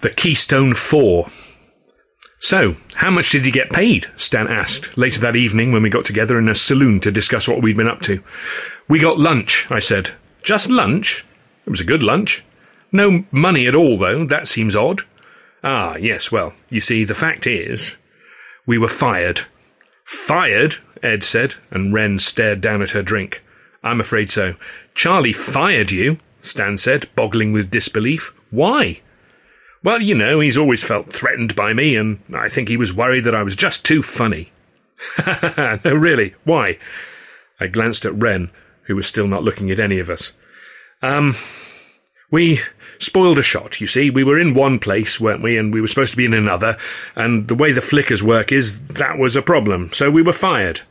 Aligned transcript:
The 0.00 0.10
Keystone 0.10 0.72
Four. 0.72 1.28
So, 2.38 2.76
how 2.94 3.10
much 3.10 3.28
did 3.28 3.44
he 3.44 3.50
get 3.50 3.70
paid? 3.70 4.10
Stan 4.16 4.48
asked 4.48 4.96
later 4.96 5.20
that 5.20 5.36
evening 5.36 5.72
when 5.72 5.82
we 5.82 5.90
got 5.90 6.06
together 6.06 6.38
in 6.38 6.48
a 6.48 6.54
saloon 6.54 7.00
to 7.00 7.10
discuss 7.10 7.46
what 7.46 7.60
we'd 7.60 7.76
been 7.76 7.86
up 7.86 8.00
to. 8.02 8.22
We 8.88 8.98
got 8.98 9.18
lunch, 9.18 9.66
I 9.68 9.78
said. 9.78 10.12
Just 10.42 10.70
lunch? 10.70 11.26
It 11.66 11.70
was 11.70 11.82
a 11.82 11.84
good 11.84 12.02
lunch. 12.02 12.42
No 12.90 13.26
money 13.30 13.66
at 13.66 13.76
all, 13.76 13.98
though. 13.98 14.24
That 14.24 14.48
seems 14.48 14.74
odd. 14.74 15.02
Ah, 15.62 15.96
yes, 15.96 16.32
well, 16.32 16.54
you 16.70 16.80
see, 16.80 17.04
the 17.04 17.14
fact 17.14 17.46
is, 17.46 17.98
we 18.64 18.78
were 18.78 18.88
fired. 18.88 19.42
Fired? 20.04 20.76
Ed 21.02 21.22
said, 21.22 21.56
and 21.70 21.92
Wren 21.92 22.18
stared 22.18 22.62
down 22.62 22.80
at 22.80 22.92
her 22.92 23.02
drink. 23.02 23.42
I'm 23.82 24.00
afraid 24.00 24.30
so. 24.30 24.54
Charlie 24.94 25.34
fired 25.34 25.90
you, 25.90 26.18
Stan 26.40 26.78
said, 26.78 27.08
boggling 27.14 27.52
with 27.52 27.70
disbelief. 27.70 28.32
Why? 28.50 29.00
Well, 29.82 30.02
you 30.02 30.14
know, 30.14 30.40
he's 30.40 30.58
always 30.58 30.82
felt 30.82 31.12
threatened 31.12 31.56
by 31.56 31.72
me, 31.72 31.96
and 31.96 32.20
I 32.34 32.48
think 32.48 32.68
he 32.68 32.76
was 32.76 32.92
worried 32.92 33.24
that 33.24 33.34
I 33.34 33.42
was 33.42 33.56
just 33.56 33.84
too 33.84 34.02
funny. 34.02 34.52
no, 35.26 35.94
really, 35.94 36.34
why? 36.44 36.78
I 37.58 37.66
glanced 37.66 38.04
at 38.04 38.20
Wren, 38.20 38.50
who 38.82 38.96
was 38.96 39.06
still 39.06 39.26
not 39.26 39.42
looking 39.42 39.70
at 39.70 39.80
any 39.80 39.98
of 39.98 40.10
us. 40.10 40.32
Um, 41.00 41.34
we 42.30 42.60
spoiled 42.98 43.38
a 43.38 43.42
shot, 43.42 43.80
you 43.80 43.86
see. 43.86 44.10
We 44.10 44.24
were 44.24 44.38
in 44.38 44.52
one 44.52 44.78
place, 44.78 45.18
weren't 45.18 45.42
we, 45.42 45.56
and 45.56 45.72
we 45.72 45.80
were 45.80 45.86
supposed 45.86 46.12
to 46.12 46.16
be 46.18 46.26
in 46.26 46.34
another, 46.34 46.76
and 47.16 47.48
the 47.48 47.54
way 47.54 47.72
the 47.72 47.80
flickers 47.80 48.22
work 48.22 48.52
is 48.52 48.78
that 48.88 49.18
was 49.18 49.34
a 49.34 49.42
problem, 49.42 49.90
so 49.94 50.10
we 50.10 50.22
were 50.22 50.34
fired. 50.34 50.82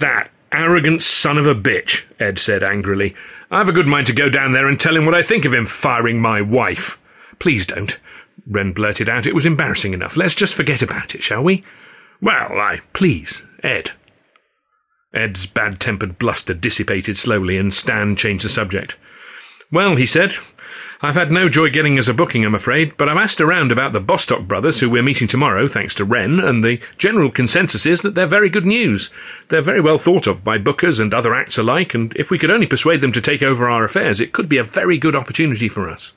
That 0.00 0.30
arrogant 0.52 1.02
son 1.02 1.38
of 1.38 1.46
a 1.46 1.54
bitch, 1.54 2.04
Ed 2.20 2.38
said 2.38 2.62
angrily. 2.62 3.14
I've 3.50 3.70
a 3.70 3.72
good 3.72 3.86
mind 3.86 4.06
to 4.08 4.12
go 4.12 4.28
down 4.28 4.52
there 4.52 4.68
and 4.68 4.78
tell 4.78 4.94
him 4.94 5.06
what 5.06 5.14
I 5.14 5.22
think 5.22 5.46
of 5.46 5.54
him 5.54 5.64
firing 5.64 6.20
my 6.20 6.42
wife. 6.42 6.98
Please 7.38 7.66
don't, 7.66 7.98
Wren 8.46 8.72
blurted 8.72 9.08
out. 9.08 9.26
It 9.26 9.34
was 9.34 9.46
embarrassing 9.46 9.92
enough. 9.92 10.16
Let's 10.16 10.34
just 10.34 10.54
forget 10.54 10.82
about 10.82 11.14
it, 11.14 11.22
shall 11.22 11.42
we? 11.42 11.62
Well, 12.20 12.58
I. 12.58 12.80
Please, 12.92 13.44
Ed. 13.62 13.92
Ed's 15.12 15.46
bad 15.46 15.80
tempered 15.80 16.18
bluster 16.18 16.54
dissipated 16.54 17.16
slowly, 17.16 17.56
and 17.56 17.72
Stan 17.72 18.16
changed 18.16 18.44
the 18.44 18.48
subject. 18.48 18.96
Well, 19.72 19.96
he 19.96 20.06
said, 20.06 20.34
I've 21.02 21.14
had 21.14 21.30
no 21.30 21.48
joy 21.48 21.68
getting 21.68 21.98
us 21.98 22.08
a 22.08 22.14
booking, 22.14 22.44
I'm 22.44 22.54
afraid, 22.54 22.96
but 22.96 23.08
I've 23.08 23.18
asked 23.18 23.40
around 23.40 23.70
about 23.70 23.92
the 23.92 24.00
Bostock 24.00 24.42
brothers, 24.48 24.80
who 24.80 24.88
we're 24.88 25.02
meeting 25.02 25.28
tomorrow, 25.28 25.68
thanks 25.68 25.94
to 25.96 26.04
Wren, 26.04 26.40
and 26.40 26.64
the 26.64 26.80
general 26.96 27.30
consensus 27.30 27.84
is 27.84 28.00
that 28.00 28.14
they're 28.14 28.26
very 28.26 28.48
good 28.48 28.64
news. 28.64 29.10
They're 29.48 29.60
very 29.60 29.80
well 29.80 29.98
thought 29.98 30.26
of 30.26 30.42
by 30.42 30.58
bookers 30.58 30.98
and 30.98 31.12
other 31.12 31.34
acts 31.34 31.58
alike, 31.58 31.94
and 31.94 32.14
if 32.16 32.30
we 32.30 32.38
could 32.38 32.50
only 32.50 32.66
persuade 32.66 33.02
them 33.02 33.12
to 33.12 33.20
take 33.20 33.42
over 33.42 33.68
our 33.68 33.84
affairs, 33.84 34.20
it 34.20 34.32
could 34.32 34.48
be 34.48 34.56
a 34.56 34.64
very 34.64 34.96
good 34.96 35.14
opportunity 35.14 35.68
for 35.68 35.88
us. 35.88 36.14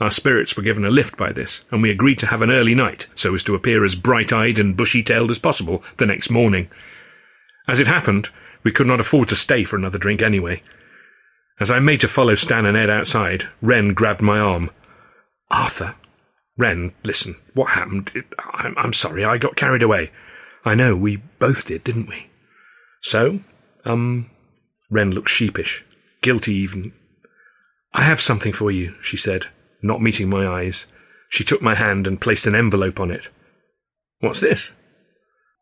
Our 0.00 0.10
spirits 0.10 0.56
were 0.56 0.62
given 0.62 0.84
a 0.84 0.90
lift 0.90 1.16
by 1.16 1.32
this, 1.32 1.64
and 1.70 1.80
we 1.80 1.90
agreed 1.90 2.18
to 2.18 2.26
have 2.26 2.42
an 2.42 2.50
early 2.50 2.74
night, 2.74 3.06
so 3.14 3.34
as 3.34 3.42
to 3.44 3.54
appear 3.54 3.84
as 3.84 3.94
bright-eyed 3.94 4.58
and 4.58 4.76
bushy-tailed 4.76 5.30
as 5.30 5.38
possible 5.38 5.84
the 5.98 6.06
next 6.06 6.30
morning. 6.30 6.68
As 7.68 7.78
it 7.78 7.86
happened, 7.86 8.28
we 8.64 8.72
could 8.72 8.86
not 8.86 9.00
afford 9.00 9.28
to 9.28 9.36
stay 9.36 9.62
for 9.62 9.76
another 9.76 9.98
drink 9.98 10.20
anyway. 10.20 10.62
As 11.60 11.70
I 11.70 11.78
made 11.78 12.00
to 12.00 12.08
follow 12.08 12.34
Stan 12.34 12.66
and 12.66 12.76
Ed 12.76 12.90
outside, 12.90 13.48
Wren 13.62 13.94
grabbed 13.94 14.20
my 14.20 14.38
arm. 14.38 14.70
Arthur. 15.50 15.94
Wren, 16.56 16.92
listen, 17.04 17.36
what 17.54 17.70
happened? 17.70 18.10
It, 18.14 18.24
I'm, 18.52 18.74
I'm 18.76 18.92
sorry, 18.92 19.24
I 19.24 19.38
got 19.38 19.56
carried 19.56 19.82
away. 19.82 20.10
I 20.64 20.74
know, 20.74 20.96
we 20.96 21.16
both 21.38 21.66
did, 21.66 21.84
didn't 21.84 22.08
we? 22.08 22.26
So? 23.00 23.40
Um. 23.84 24.30
Wren 24.90 25.10
looked 25.10 25.28
sheepish, 25.28 25.84
guilty 26.22 26.54
even. 26.54 26.92
I 27.92 28.02
have 28.02 28.20
something 28.20 28.52
for 28.52 28.70
you, 28.70 28.94
she 29.00 29.16
said, 29.16 29.46
not 29.84 30.02
meeting 30.02 30.28
my 30.28 30.46
eyes. 30.46 30.86
She 31.28 31.44
took 31.44 31.62
my 31.62 31.74
hand 31.74 32.06
and 32.06 32.20
placed 32.20 32.46
an 32.46 32.54
envelope 32.54 32.98
on 32.98 33.10
it. 33.10 33.28
What's 34.20 34.40
this? 34.40 34.72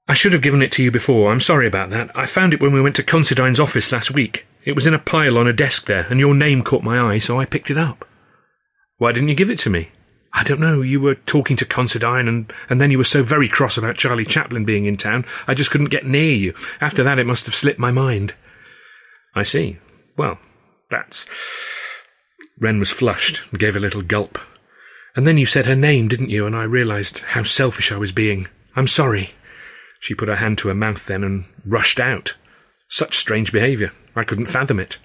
I 0.09 0.15
should 0.15 0.33
have 0.33 0.43
given 0.43 0.63
it 0.63 0.73
to 0.73 0.83
you 0.83 0.91
before. 0.91 1.31
I'm 1.31 1.41
sorry 1.41 1.67
about 1.67 1.91
that. 1.91 2.11
I 2.17 2.27
found 2.27 2.55
it 2.55 2.61
when 2.61 2.73
we 2.73 2.81
went 2.81 2.97
to 2.97 3.03
Considine's 3.03 3.61
office 3.61 3.93
last 3.93 4.11
week. 4.11 4.47
It 4.65 4.75
was 4.75 4.87
in 4.87 4.95
a 4.95 4.99
pile 4.99 5.39
on 5.39 5.47
a 5.47 5.53
desk 5.53 5.87
there, 5.87 6.07
and 6.11 6.19
your 6.21 6.35
name 6.35 6.63
caught 6.63 6.83
my 6.83 7.01
eye, 7.01 7.19
so 7.19 7.39
I 7.39 7.45
picked 7.45 7.71
it 7.71 7.79
up. 7.79 8.07
Why 8.99 9.13
didn't 9.13 9.29
you 9.29 9.35
give 9.35 9.51
it 9.51 9.59
to 9.61 9.71
me? 9.71 9.91
I 10.35 10.45
don't 10.45 10.61
know. 10.61 10.81
You 10.81 11.01
were 11.01 11.15
talking 11.15 11.57
to 11.57 11.65
Considine, 11.65 12.27
and, 12.27 12.53
and 12.71 12.81
then 12.81 12.91
you 12.91 12.99
were 12.99 13.05
so 13.05 13.23
very 13.23 13.49
cross 13.49 13.77
about 13.77 13.97
Charlie 13.97 14.25
Chaplin 14.25 14.65
being 14.65 14.87
in 14.87 14.97
town, 14.97 15.25
I 15.47 15.55
just 15.55 15.71
couldn't 15.71 15.91
get 15.91 16.07
near 16.07 16.31
you. 16.31 16.55
After 16.81 17.03
that, 17.05 17.19
it 17.19 17.27
must 17.27 17.47
have 17.47 17.55
slipped 17.55 17.79
my 17.79 17.91
mind. 17.91 18.35
I 19.35 19.43
see. 19.43 19.79
Well, 20.17 20.39
that's. 20.91 21.27
Wren 22.59 22.79
was 22.79 22.91
flushed 22.91 23.43
and 23.51 23.59
gave 23.59 23.77
a 23.77 23.81
little 23.81 24.03
gulp. 24.03 24.39
And 25.15 25.27
then 25.27 25.37
you 25.37 25.47
said 25.47 25.67
her 25.67 25.77
name, 25.77 26.09
didn't 26.09 26.31
you? 26.31 26.47
And 26.47 26.57
I 26.57 26.63
realized 26.63 27.21
how 27.21 27.43
selfish 27.43 27.93
I 27.93 27.97
was 27.97 28.13
being. 28.13 28.49
I'm 28.75 28.87
sorry. 28.87 29.35
She 30.01 30.15
put 30.15 30.29
her 30.29 30.37
hand 30.37 30.59
to 30.59 30.69
her 30.69 30.75
mouth 30.75 31.07
then 31.07 31.23
and 31.23 31.45
rushed 31.67 32.01
out. 32.01 32.35
Such 32.89 33.19
strange 33.19 33.53
behaviour. 33.53 33.93
I 34.17 34.25
couldn't 34.25 34.47
fathom 34.47 34.81
it. 34.81 34.99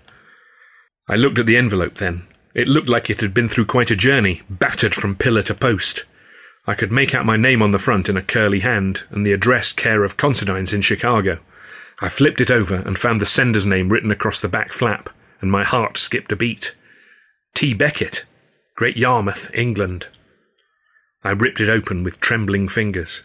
I 1.07 1.15
looked 1.15 1.39
at 1.39 1.45
the 1.45 1.57
envelope 1.57 1.95
then. 1.95 2.27
It 2.53 2.67
looked 2.67 2.89
like 2.89 3.09
it 3.09 3.21
had 3.21 3.33
been 3.33 3.47
through 3.47 3.65
quite 3.65 3.91
a 3.91 3.95
journey, 3.95 4.41
battered 4.49 4.95
from 4.95 5.15
pillar 5.15 5.43
to 5.43 5.53
post. 5.53 6.05
I 6.65 6.73
could 6.73 6.91
make 6.91 7.13
out 7.13 7.25
my 7.25 7.37
name 7.37 7.61
on 7.61 7.71
the 7.71 7.79
front 7.79 8.09
in 8.09 8.17
a 8.17 8.21
curly 8.21 8.59
hand, 8.59 9.03
and 9.09 9.25
the 9.25 9.31
address 9.31 9.71
care 9.71 10.03
of 10.03 10.17
Considines 10.17 10.73
in 10.73 10.81
Chicago. 10.81 11.39
I 11.99 12.09
flipped 12.09 12.41
it 12.41 12.51
over 12.51 12.75
and 12.75 12.97
found 12.97 13.21
the 13.21 13.25
sender's 13.25 13.65
name 13.65 13.89
written 13.89 14.11
across 14.11 14.39
the 14.39 14.49
back 14.49 14.73
flap, 14.73 15.09
and 15.41 15.51
my 15.51 15.63
heart 15.63 15.97
skipped 15.97 16.31
a 16.31 16.35
beat. 16.35 16.75
T. 17.57 17.73
Beckett, 17.73 18.23
Great 18.75 18.97
Yarmouth, 18.97 19.49
England. 19.55 20.05
I 21.23 21.31
ripped 21.31 21.59
it 21.59 21.69
open 21.69 22.03
with 22.03 22.19
trembling 22.19 22.67
fingers. 22.67 23.23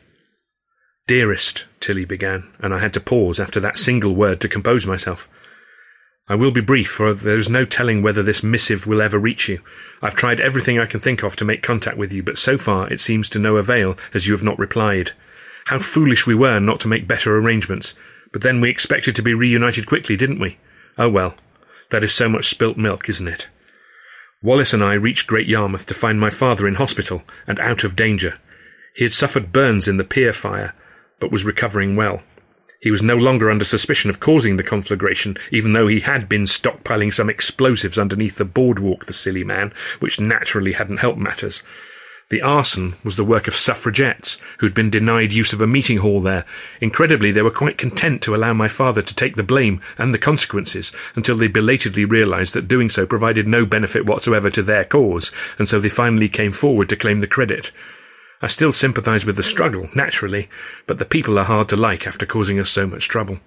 Dearest, 1.06 1.66
Tilly 1.80 2.06
began, 2.06 2.50
and 2.58 2.72
I 2.72 2.78
had 2.78 2.94
to 2.94 3.00
pause 3.00 3.38
after 3.38 3.60
that 3.60 3.76
single 3.76 4.14
word 4.14 4.40
to 4.40 4.48
compose 4.48 4.86
myself. 4.86 5.28
I 6.28 6.34
will 6.34 6.50
be 6.50 6.62
brief, 6.62 6.88
for 6.88 7.12
there 7.12 7.36
is 7.36 7.50
no 7.50 7.66
telling 7.66 8.00
whether 8.00 8.22
this 8.22 8.42
missive 8.42 8.86
will 8.86 9.02
ever 9.02 9.18
reach 9.18 9.50
you. 9.50 9.60
I've 10.00 10.14
tried 10.14 10.40
everything 10.40 10.78
I 10.78 10.86
can 10.86 11.00
think 11.00 11.22
of 11.22 11.36
to 11.36 11.44
make 11.44 11.62
contact 11.62 11.98
with 11.98 12.10
you, 12.10 12.22
but 12.22 12.38
so 12.38 12.56
far 12.56 12.90
it 12.90 13.00
seems 13.00 13.28
to 13.28 13.38
no 13.38 13.56
avail, 13.56 13.98
as 14.14 14.26
you 14.26 14.32
have 14.32 14.42
not 14.42 14.58
replied. 14.58 15.12
How 15.66 15.78
foolish 15.78 16.26
we 16.26 16.34
were 16.34 16.58
not 16.58 16.80
to 16.80 16.88
make 16.88 17.06
better 17.06 17.36
arrangements. 17.36 17.92
But 18.32 18.40
then 18.40 18.62
we 18.62 18.70
expected 18.70 19.14
to 19.16 19.22
be 19.22 19.34
reunited 19.34 19.84
quickly, 19.84 20.16
didn't 20.16 20.40
we? 20.40 20.56
Oh 20.96 21.10
well, 21.10 21.34
that 21.90 22.02
is 22.02 22.14
so 22.14 22.30
much 22.30 22.46
spilt 22.46 22.78
milk, 22.78 23.10
isn't 23.10 23.28
it? 23.28 23.48
Wallace 24.42 24.72
and 24.72 24.82
I 24.82 24.94
reached 24.94 25.28
Great 25.28 25.46
Yarmouth 25.46 25.86
to 25.86 25.94
find 25.94 26.18
my 26.18 26.28
father 26.28 26.66
in 26.66 26.74
hospital 26.74 27.22
and 27.46 27.60
out 27.60 27.84
of 27.84 27.94
danger. 27.94 28.38
He 28.92 29.04
had 29.04 29.12
suffered 29.12 29.52
burns 29.52 29.86
in 29.86 29.98
the 29.98 30.04
pier 30.04 30.32
fire, 30.32 30.74
but 31.20 31.30
was 31.30 31.44
recovering 31.44 31.94
well. 31.94 32.22
He 32.80 32.90
was 32.90 33.02
no 33.02 33.14
longer 33.14 33.48
under 33.48 33.64
suspicion 33.64 34.10
of 34.10 34.18
causing 34.18 34.56
the 34.56 34.64
conflagration, 34.64 35.36
even 35.52 35.72
though 35.72 35.86
he 35.86 36.00
had 36.00 36.28
been 36.28 36.42
stockpiling 36.42 37.14
some 37.14 37.30
explosives 37.30 37.96
underneath 37.96 38.36
the 38.38 38.44
boardwalk, 38.44 39.06
the 39.06 39.12
silly 39.12 39.44
man, 39.44 39.72
which 40.00 40.18
naturally 40.18 40.72
hadn't 40.72 40.96
helped 40.96 41.20
matters. 41.20 41.62
The 42.32 42.40
arson 42.40 42.94
was 43.04 43.16
the 43.16 43.26
work 43.26 43.46
of 43.46 43.54
suffragettes 43.54 44.38
who'd 44.56 44.72
been 44.72 44.88
denied 44.88 45.34
use 45.34 45.52
of 45.52 45.60
a 45.60 45.66
meeting 45.66 45.98
hall 45.98 46.22
there. 46.22 46.46
Incredibly, 46.80 47.30
they 47.30 47.42
were 47.42 47.50
quite 47.50 47.76
content 47.76 48.22
to 48.22 48.34
allow 48.34 48.54
my 48.54 48.68
father 48.68 49.02
to 49.02 49.14
take 49.14 49.36
the 49.36 49.42
blame 49.42 49.82
and 49.98 50.14
the 50.14 50.18
consequences 50.18 50.92
until 51.14 51.36
they 51.36 51.46
belatedly 51.46 52.06
realised 52.06 52.54
that 52.54 52.68
doing 52.68 52.88
so 52.88 53.04
provided 53.04 53.46
no 53.46 53.66
benefit 53.66 54.06
whatsoever 54.06 54.48
to 54.48 54.62
their 54.62 54.86
cause, 54.86 55.30
and 55.58 55.68
so 55.68 55.78
they 55.78 55.90
finally 55.90 56.26
came 56.26 56.52
forward 56.52 56.88
to 56.88 56.96
claim 56.96 57.20
the 57.20 57.26
credit. 57.26 57.70
I 58.40 58.46
still 58.46 58.72
sympathise 58.72 59.26
with 59.26 59.36
the 59.36 59.42
struggle, 59.42 59.90
naturally, 59.94 60.48
but 60.86 60.98
the 60.98 61.04
people 61.04 61.38
are 61.38 61.44
hard 61.44 61.68
to 61.68 61.76
like 61.76 62.06
after 62.06 62.24
causing 62.24 62.58
us 62.58 62.70
so 62.70 62.86
much 62.86 63.10
trouble. 63.10 63.40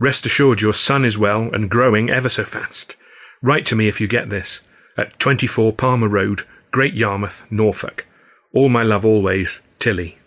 Rest 0.00 0.26
assured 0.26 0.60
your 0.60 0.72
son 0.72 1.04
is 1.04 1.16
well 1.16 1.48
and 1.52 1.70
growing 1.70 2.10
ever 2.10 2.28
so 2.28 2.44
fast. 2.44 2.96
Write 3.40 3.66
to 3.66 3.76
me 3.76 3.86
if 3.86 4.00
you 4.00 4.08
get 4.08 4.30
this. 4.30 4.62
At 4.96 5.16
24 5.20 5.74
Palmer 5.74 6.08
Road, 6.08 6.44
Great 6.74 6.94
Yarmouth, 6.94 7.46
Norfolk. 7.52 8.04
All 8.52 8.68
my 8.68 8.82
love 8.82 9.06
always, 9.06 9.62
Tilly. 9.78 10.18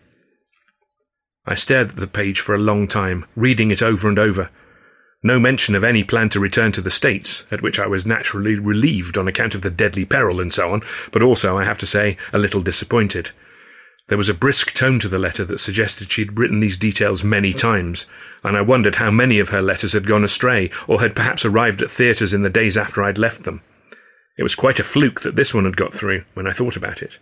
I 1.45 1.55
stared 1.55 1.89
at 1.89 1.95
the 1.97 2.07
page 2.07 2.39
for 2.39 2.55
a 2.55 2.57
long 2.57 2.87
time, 2.87 3.25
reading 3.35 3.69
it 3.69 3.81
over 3.81 4.07
and 4.07 4.17
over. 4.17 4.49
No 5.21 5.41
mention 5.41 5.75
of 5.75 5.83
any 5.83 6.05
plan 6.05 6.29
to 6.29 6.39
return 6.39 6.71
to 6.71 6.79
the 6.79 6.89
States, 6.89 7.43
at 7.51 7.61
which 7.61 7.79
I 7.79 7.87
was 7.87 8.05
naturally 8.05 8.55
relieved 8.55 9.17
on 9.17 9.27
account 9.27 9.55
of 9.55 9.61
the 9.61 9.69
deadly 9.69 10.05
peril 10.05 10.39
and 10.39 10.53
so 10.53 10.71
on, 10.71 10.83
but 11.11 11.21
also, 11.21 11.57
I 11.57 11.65
have 11.65 11.79
to 11.79 11.85
say, 11.85 12.15
a 12.31 12.37
little 12.37 12.61
disappointed. 12.61 13.31
There 14.07 14.17
was 14.17 14.29
a 14.29 14.33
brisk 14.33 14.73
tone 14.73 14.99
to 14.99 15.09
the 15.09 15.17
letter 15.17 15.43
that 15.43 15.59
suggested 15.59 16.13
she 16.13 16.21
had 16.21 16.39
written 16.39 16.61
these 16.61 16.77
details 16.77 17.25
many 17.25 17.51
times, 17.51 18.05
and 18.45 18.55
I 18.55 18.61
wondered 18.61 18.95
how 18.95 19.11
many 19.11 19.39
of 19.39 19.49
her 19.49 19.61
letters 19.61 19.91
had 19.91 20.07
gone 20.07 20.23
astray, 20.23 20.71
or 20.87 21.01
had 21.01 21.13
perhaps 21.13 21.43
arrived 21.43 21.81
at 21.81 21.91
theatres 21.91 22.33
in 22.33 22.43
the 22.43 22.49
days 22.49 22.77
after 22.77 23.03
I'd 23.03 23.17
left 23.17 23.43
them. 23.43 23.63
It 24.37 24.43
was 24.43 24.55
quite 24.55 24.79
a 24.79 24.83
fluke 24.83 25.21
that 25.21 25.35
this 25.35 25.53
one 25.53 25.65
had 25.65 25.77
got 25.77 25.93
through, 25.93 26.23
when 26.35 26.47
I 26.47 26.51
thought 26.51 26.77
about 26.77 27.01
it, 27.01 27.17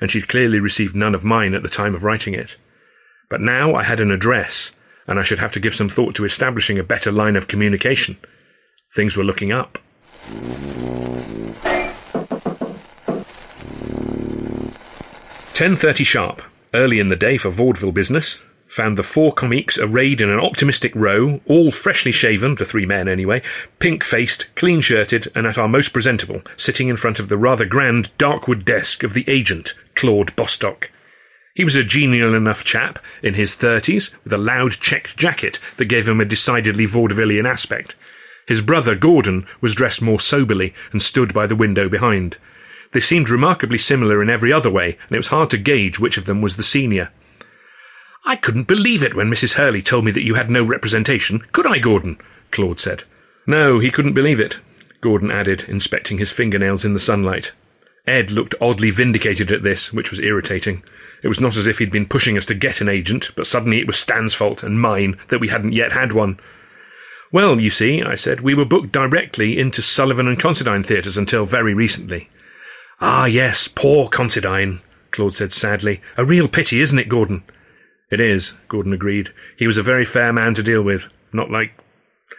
and 0.00 0.10
she'd 0.10 0.28
clearly 0.28 0.60
received 0.60 0.96
none 0.96 1.14
of 1.14 1.24
mine 1.24 1.54
at 1.54 1.62
the 1.62 1.68
time 1.68 1.94
of 1.94 2.04
writing 2.04 2.34
it. 2.34 2.56
But 3.28 3.40
now 3.40 3.74
I 3.74 3.82
had 3.82 4.00
an 4.00 4.10
address, 4.10 4.72
and 5.06 5.18
I 5.18 5.22
should 5.22 5.38
have 5.38 5.52
to 5.52 5.60
give 5.60 5.74
some 5.74 5.88
thought 5.88 6.14
to 6.14 6.24
establishing 6.24 6.78
a 6.78 6.84
better 6.84 7.12
line 7.12 7.36
of 7.36 7.48
communication. 7.48 8.16
Things 8.94 9.16
were 9.16 9.24
looking 9.24 9.52
up. 9.52 9.78
Ten 15.52 15.76
thirty 15.76 16.04
sharp, 16.04 16.42
early 16.72 16.98
in 16.98 17.10
the 17.10 17.16
day 17.16 17.36
for 17.36 17.50
vaudeville 17.50 17.92
business. 17.92 18.40
Found 18.74 18.98
the 18.98 19.04
four 19.04 19.32
comiques 19.32 19.78
arrayed 19.78 20.20
in 20.20 20.30
an 20.30 20.40
optimistic 20.40 20.96
row, 20.96 21.40
all 21.46 21.70
freshly 21.70 22.10
shaven, 22.10 22.56
the 22.56 22.64
three 22.64 22.86
men 22.86 23.06
anyway, 23.06 23.40
pink 23.78 24.02
faced, 24.02 24.52
clean 24.56 24.80
shirted, 24.80 25.30
and 25.36 25.46
at 25.46 25.56
our 25.56 25.68
most 25.68 25.92
presentable, 25.92 26.42
sitting 26.56 26.88
in 26.88 26.96
front 26.96 27.20
of 27.20 27.28
the 27.28 27.38
rather 27.38 27.64
grand 27.66 28.10
darkwood 28.18 28.64
desk 28.64 29.04
of 29.04 29.14
the 29.14 29.24
agent, 29.28 29.74
Claude 29.94 30.34
Bostock. 30.34 30.90
He 31.54 31.62
was 31.62 31.76
a 31.76 31.84
genial 31.84 32.34
enough 32.34 32.64
chap, 32.64 32.98
in 33.22 33.34
his 33.34 33.54
thirties, 33.54 34.12
with 34.24 34.32
a 34.32 34.38
loud 34.38 34.72
checked 34.72 35.16
jacket 35.16 35.60
that 35.76 35.84
gave 35.84 36.08
him 36.08 36.20
a 36.20 36.24
decidedly 36.24 36.84
vaudevillian 36.84 37.48
aspect. 37.48 37.94
His 38.48 38.60
brother, 38.60 38.96
Gordon, 38.96 39.46
was 39.60 39.76
dressed 39.76 40.02
more 40.02 40.18
soberly 40.18 40.74
and 40.90 41.00
stood 41.00 41.32
by 41.32 41.46
the 41.46 41.54
window 41.54 41.88
behind. 41.88 42.38
They 42.90 42.98
seemed 42.98 43.30
remarkably 43.30 43.78
similar 43.78 44.20
in 44.20 44.28
every 44.28 44.52
other 44.52 44.68
way, 44.68 44.98
and 45.06 45.12
it 45.12 45.18
was 45.18 45.28
hard 45.28 45.50
to 45.50 45.58
gauge 45.58 46.00
which 46.00 46.18
of 46.18 46.24
them 46.24 46.42
was 46.42 46.56
the 46.56 46.64
senior. 46.64 47.12
I 48.26 48.36
couldn't 48.36 48.68
believe 48.68 49.02
it 49.02 49.14
when 49.14 49.30
Mrs. 49.30 49.54
Hurley 49.54 49.82
told 49.82 50.04
me 50.04 50.10
that 50.12 50.24
you 50.24 50.34
had 50.34 50.48
no 50.50 50.64
representation, 50.64 51.40
could 51.52 51.66
I, 51.66 51.78
Gordon? 51.78 52.18
Claude 52.50 52.80
said. 52.80 53.04
No, 53.46 53.78
he 53.78 53.90
couldn't 53.90 54.14
believe 54.14 54.40
it, 54.40 54.58
Gordon 55.02 55.30
added, 55.30 55.64
inspecting 55.68 56.16
his 56.16 56.32
fingernails 56.32 56.86
in 56.86 56.94
the 56.94 56.98
sunlight. 56.98 57.52
Ed 58.06 58.30
looked 58.30 58.54
oddly 58.60 58.90
vindicated 58.90 59.52
at 59.52 59.62
this, 59.62 59.92
which 59.92 60.10
was 60.10 60.20
irritating. 60.20 60.82
It 61.22 61.28
was 61.28 61.40
not 61.40 61.56
as 61.56 61.66
if 61.66 61.78
he'd 61.78 61.92
been 61.92 62.06
pushing 62.06 62.38
us 62.38 62.46
to 62.46 62.54
get 62.54 62.80
an 62.80 62.88
agent, 62.88 63.30
but 63.36 63.46
suddenly 63.46 63.78
it 63.78 63.86
was 63.86 63.98
Stan's 63.98 64.34
fault 64.34 64.62
and 64.62 64.80
mine 64.80 65.18
that 65.28 65.40
we 65.40 65.48
hadn't 65.48 65.72
yet 65.72 65.92
had 65.92 66.12
one. 66.12 66.38
Well, 67.32 67.60
you 67.60 67.68
see, 67.68 68.02
I 68.02 68.14
said, 68.14 68.40
we 68.40 68.54
were 68.54 68.64
booked 68.64 68.92
directly 68.92 69.58
into 69.58 69.82
Sullivan 69.82 70.28
and 70.28 70.38
Considine 70.38 70.82
theatres 70.82 71.18
until 71.18 71.44
very 71.44 71.74
recently. 71.74 72.30
Ah, 73.00 73.24
yes, 73.24 73.68
poor 73.68 74.08
Considine, 74.08 74.80
Claude 75.10 75.34
said 75.34 75.52
sadly. 75.52 76.00
A 76.16 76.24
real 76.24 76.48
pity, 76.48 76.80
isn't 76.80 76.98
it, 76.98 77.08
Gordon? 77.08 77.42
It 78.10 78.20
is, 78.20 78.54
Gordon 78.68 78.92
agreed. 78.92 79.32
He 79.56 79.66
was 79.66 79.78
a 79.78 79.82
very 79.82 80.04
fair 80.04 80.32
man 80.32 80.54
to 80.54 80.62
deal 80.62 80.82
with. 80.82 81.12
Not 81.32 81.50
like. 81.50 81.72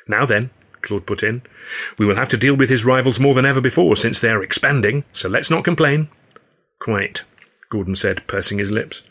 Now 0.08 0.26
then, 0.26 0.52
Claude 0.82 1.06
put 1.06 1.24
in. 1.24 1.42
We 1.98 2.06
will 2.06 2.16
have 2.16 2.30
to 2.30 2.38
deal 2.38 2.56
with 2.56 2.70
his 2.70 2.86
rivals 2.86 3.20
more 3.20 3.34
than 3.34 3.46
ever 3.46 3.62
before, 3.62 3.96
since 3.96 4.20
they 4.20 4.30
are 4.30 4.44
expanding, 4.44 5.04
so 5.12 5.28
let's 5.28 5.50
not 5.50 5.64
complain. 5.64 6.08
Quite, 6.80 7.24
Gordon 7.70 7.96
said, 7.96 8.26
pursing 8.28 8.60
his 8.60 8.72
lips. 8.72 9.02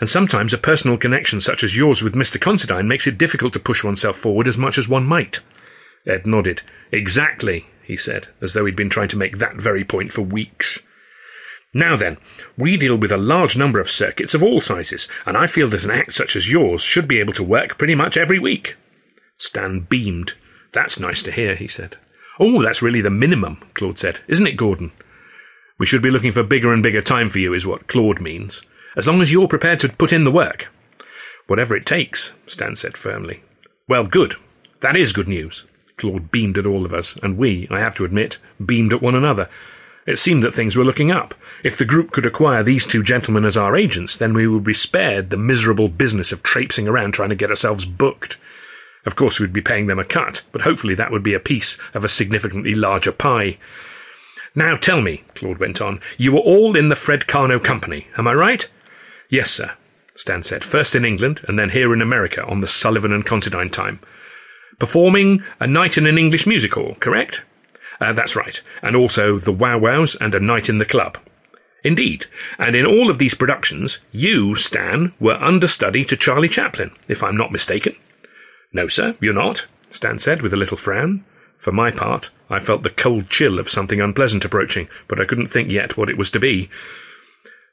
And 0.00 0.08
sometimes 0.08 0.52
a 0.52 0.58
personal 0.58 0.96
connection 0.96 1.40
such 1.40 1.62
as 1.62 1.76
yours 1.76 2.02
with 2.02 2.14
Mr. 2.14 2.40
Considine 2.40 2.88
makes 2.88 3.06
it 3.06 3.18
difficult 3.18 3.52
to 3.52 3.60
push 3.60 3.84
oneself 3.84 4.16
forward 4.16 4.48
as 4.48 4.58
much 4.58 4.78
as 4.78 4.88
one 4.88 5.04
might. 5.04 5.40
Ed 6.06 6.26
nodded. 6.26 6.62
Exactly, 6.92 7.66
he 7.82 7.96
said, 7.96 8.28
as 8.40 8.52
though 8.52 8.64
he'd 8.64 8.76
been 8.76 8.90
trying 8.90 9.08
to 9.08 9.16
make 9.16 9.38
that 9.38 9.56
very 9.56 9.84
point 9.84 10.12
for 10.12 10.22
weeks. 10.22 10.80
Now 11.74 11.96
then, 11.96 12.18
we 12.56 12.76
deal 12.76 12.96
with 12.96 13.10
a 13.10 13.16
large 13.16 13.56
number 13.56 13.80
of 13.80 13.90
circuits 13.90 14.32
of 14.32 14.42
all 14.42 14.60
sizes, 14.60 15.08
and 15.26 15.36
I 15.36 15.48
feel 15.48 15.68
that 15.70 15.82
an 15.82 15.90
act 15.90 16.14
such 16.14 16.36
as 16.36 16.50
yours 16.50 16.80
should 16.80 17.08
be 17.08 17.18
able 17.18 17.32
to 17.34 17.42
work 17.42 17.76
pretty 17.76 17.96
much 17.96 18.16
every 18.16 18.38
week. 18.38 18.76
Stan 19.38 19.80
beamed. 19.80 20.34
That's 20.72 21.00
nice 21.00 21.22
to 21.24 21.32
hear, 21.32 21.56
he 21.56 21.66
said. 21.66 21.96
Oh, 22.38 22.62
that's 22.62 22.82
really 22.82 23.00
the 23.00 23.10
minimum, 23.10 23.60
Claude 23.74 23.98
said. 23.98 24.20
Isn't 24.28 24.46
it, 24.46 24.56
Gordon? 24.56 24.92
We 25.78 25.86
should 25.86 26.02
be 26.02 26.10
looking 26.10 26.30
for 26.30 26.44
bigger 26.44 26.72
and 26.72 26.82
bigger 26.82 27.02
time 27.02 27.28
for 27.28 27.40
you, 27.40 27.52
is 27.52 27.66
what 27.66 27.88
Claude 27.88 28.20
means. 28.20 28.62
As 28.96 29.08
long 29.08 29.20
as 29.20 29.32
you're 29.32 29.48
prepared 29.48 29.80
to 29.80 29.88
put 29.88 30.12
in 30.12 30.22
the 30.22 30.30
work. 30.30 30.68
Whatever 31.48 31.76
it 31.76 31.86
takes, 31.86 32.32
Stan 32.46 32.76
said 32.76 32.96
firmly. 32.96 33.42
Well, 33.88 34.04
good. 34.04 34.36
That 34.80 34.96
is 34.96 35.12
good 35.12 35.28
news. 35.28 35.64
Claude 35.96 36.30
beamed 36.30 36.58
at 36.58 36.66
all 36.66 36.84
of 36.84 36.94
us, 36.94 37.16
and 37.16 37.36
we, 37.36 37.66
I 37.70 37.80
have 37.80 37.96
to 37.96 38.04
admit, 38.04 38.38
beamed 38.64 38.92
at 38.92 39.02
one 39.02 39.14
another. 39.14 39.48
It 40.06 40.18
seemed 40.18 40.42
that 40.42 40.54
things 40.54 40.76
were 40.76 40.84
looking 40.84 41.10
up. 41.10 41.34
If 41.64 41.78
the 41.78 41.86
group 41.86 42.10
could 42.10 42.26
acquire 42.26 42.62
these 42.62 42.84
two 42.84 43.02
gentlemen 43.02 43.46
as 43.46 43.56
our 43.56 43.74
agents, 43.74 44.18
then 44.18 44.34
we 44.34 44.46
would 44.46 44.64
be 44.64 44.74
spared 44.74 45.30
the 45.30 45.38
miserable 45.38 45.88
business 45.88 46.30
of 46.30 46.42
traipsing 46.42 46.86
around 46.86 47.12
trying 47.12 47.30
to 47.30 47.34
get 47.34 47.48
ourselves 47.48 47.86
booked. 47.86 48.36
Of 49.06 49.16
course, 49.16 49.40
we'd 49.40 49.54
be 49.54 49.62
paying 49.62 49.86
them 49.86 49.98
a 49.98 50.04
cut, 50.04 50.42
but 50.52 50.60
hopefully 50.60 50.94
that 50.94 51.10
would 51.10 51.22
be 51.22 51.32
a 51.32 51.40
piece 51.40 51.78
of 51.94 52.04
a 52.04 52.08
significantly 52.08 52.74
larger 52.74 53.12
pie. 53.12 53.56
Now 54.54 54.76
tell 54.76 55.00
me, 55.00 55.24
Claude 55.34 55.56
went 55.56 55.80
on, 55.80 56.02
you 56.18 56.32
were 56.32 56.40
all 56.40 56.76
in 56.76 56.90
the 56.90 56.96
Fred 56.96 57.20
Karno 57.20 57.58
company, 57.58 58.08
am 58.18 58.28
I 58.28 58.34
right? 58.34 58.68
Yes, 59.30 59.50
sir, 59.50 59.72
Stan 60.14 60.42
said, 60.42 60.62
first 60.62 60.94
in 60.94 61.06
England 61.06 61.40
and 61.48 61.58
then 61.58 61.70
here 61.70 61.94
in 61.94 62.02
America 62.02 62.44
on 62.44 62.60
the 62.60 62.68
Sullivan 62.68 63.12
and 63.12 63.24
Considine 63.24 63.70
time. 63.70 64.00
Performing 64.78 65.42
A 65.60 65.66
Night 65.66 65.96
in 65.96 66.06
an 66.06 66.18
English 66.18 66.46
Music 66.46 66.74
Hall, 66.74 66.94
correct? 67.00 67.40
Uh, 68.02 68.12
that's 68.12 68.36
right. 68.36 68.60
And 68.82 68.94
also 68.94 69.38
The 69.38 69.52
Wow 69.52 69.78
Wows 69.78 70.14
and 70.16 70.34
A 70.34 70.40
Night 70.40 70.68
in 70.68 70.76
the 70.76 70.84
Club. 70.84 71.16
Indeed. 71.84 72.26
And 72.58 72.74
in 72.74 72.86
all 72.86 73.10
of 73.10 73.18
these 73.18 73.34
productions, 73.34 73.98
you, 74.10 74.54
Stan, 74.54 75.12
were 75.20 75.34
understudy 75.34 76.04
to 76.06 76.16
Charlie 76.16 76.48
Chaplin, 76.48 76.90
if 77.08 77.22
I'm 77.22 77.36
not 77.36 77.52
mistaken. 77.52 77.94
No, 78.72 78.88
sir, 78.88 79.14
you're 79.20 79.34
not, 79.34 79.66
Stan 79.90 80.18
said 80.18 80.42
with 80.42 80.54
a 80.54 80.56
little 80.56 80.78
frown. 80.78 81.24
For 81.58 81.72
my 81.72 81.90
part, 81.90 82.30
I 82.50 82.58
felt 82.58 82.82
the 82.82 82.90
cold 82.90 83.30
chill 83.30 83.58
of 83.58 83.68
something 83.68 84.00
unpleasant 84.00 84.44
approaching, 84.44 84.88
but 85.08 85.20
I 85.20 85.24
couldn't 85.24 85.48
think 85.48 85.70
yet 85.70 85.96
what 85.96 86.08
it 86.08 86.18
was 86.18 86.30
to 86.32 86.40
be. 86.40 86.70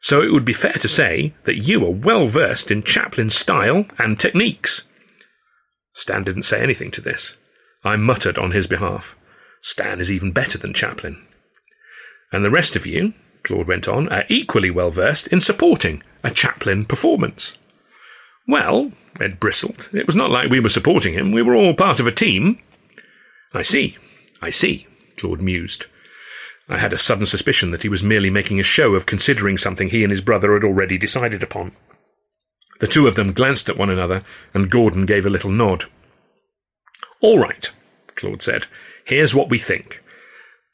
So 0.01 0.21
it 0.21 0.31
would 0.31 0.45
be 0.45 0.53
fair 0.53 0.73
to 0.73 0.87
say 0.87 1.33
that 1.43 1.67
you 1.67 1.85
are 1.85 1.91
well 1.91 2.27
versed 2.27 2.69
in 2.69 2.83
Chaplin's 2.83 3.35
style 3.35 3.85
and 3.97 4.19
techniques. 4.19 4.83
Stan 5.93 6.23
didn't 6.23 6.43
say 6.43 6.61
anything 6.61 6.91
to 6.91 7.01
this. 7.01 7.35
I 7.83 7.95
muttered 7.95 8.37
on 8.37 8.51
his 8.51 8.67
behalf. 8.67 9.15
Stan 9.61 9.99
is 9.99 10.11
even 10.11 10.31
better 10.31 10.57
than 10.57 10.73
Chaplin. 10.73 11.21
And 12.31 12.43
the 12.43 12.49
rest 12.49 12.75
of 12.75 12.85
you, 12.85 13.13
Claude 13.43 13.67
went 13.67 13.87
on, 13.87 14.09
are 14.09 14.25
equally 14.29 14.69
well 14.69 14.91
versed 14.91 15.27
in 15.27 15.41
supporting 15.41 16.03
a 16.23 16.31
Chaplin 16.31 16.85
performance. 16.85 17.57
Well, 18.47 18.91
Ed 19.19 19.39
bristled, 19.39 19.89
it 19.93 20.07
was 20.07 20.15
not 20.15 20.31
like 20.31 20.49
we 20.49 20.59
were 20.59 20.69
supporting 20.69 21.13
him, 21.13 21.31
we 21.31 21.41
were 21.41 21.55
all 21.55 21.73
part 21.73 21.99
of 21.99 22.07
a 22.07 22.11
team. 22.11 22.59
I 23.53 23.61
see, 23.61 23.97
I 24.41 24.49
see, 24.49 24.87
Claude 25.17 25.41
mused. 25.41 25.85
I 26.69 26.77
had 26.77 26.93
a 26.93 26.97
sudden 26.97 27.25
suspicion 27.25 27.71
that 27.71 27.83
he 27.83 27.89
was 27.89 28.03
merely 28.03 28.29
making 28.29 28.59
a 28.59 28.63
show 28.63 28.95
of 28.95 29.05
considering 29.05 29.57
something 29.57 29.89
he 29.89 30.03
and 30.03 30.11
his 30.11 30.21
brother 30.21 30.53
had 30.53 30.63
already 30.63 30.97
decided 30.97 31.43
upon. 31.43 31.73
The 32.79 32.87
two 32.87 33.07
of 33.07 33.15
them 33.15 33.33
glanced 33.33 33.69
at 33.69 33.77
one 33.77 33.89
another, 33.89 34.23
and 34.53 34.71
Gordon 34.71 35.05
gave 35.05 35.25
a 35.25 35.29
little 35.29 35.51
nod. 35.51 35.85
All 37.19 37.39
right, 37.39 37.69
Claude 38.15 38.41
said. 38.41 38.67
Here's 39.05 39.35
what 39.35 39.49
we 39.49 39.59
think. 39.59 40.01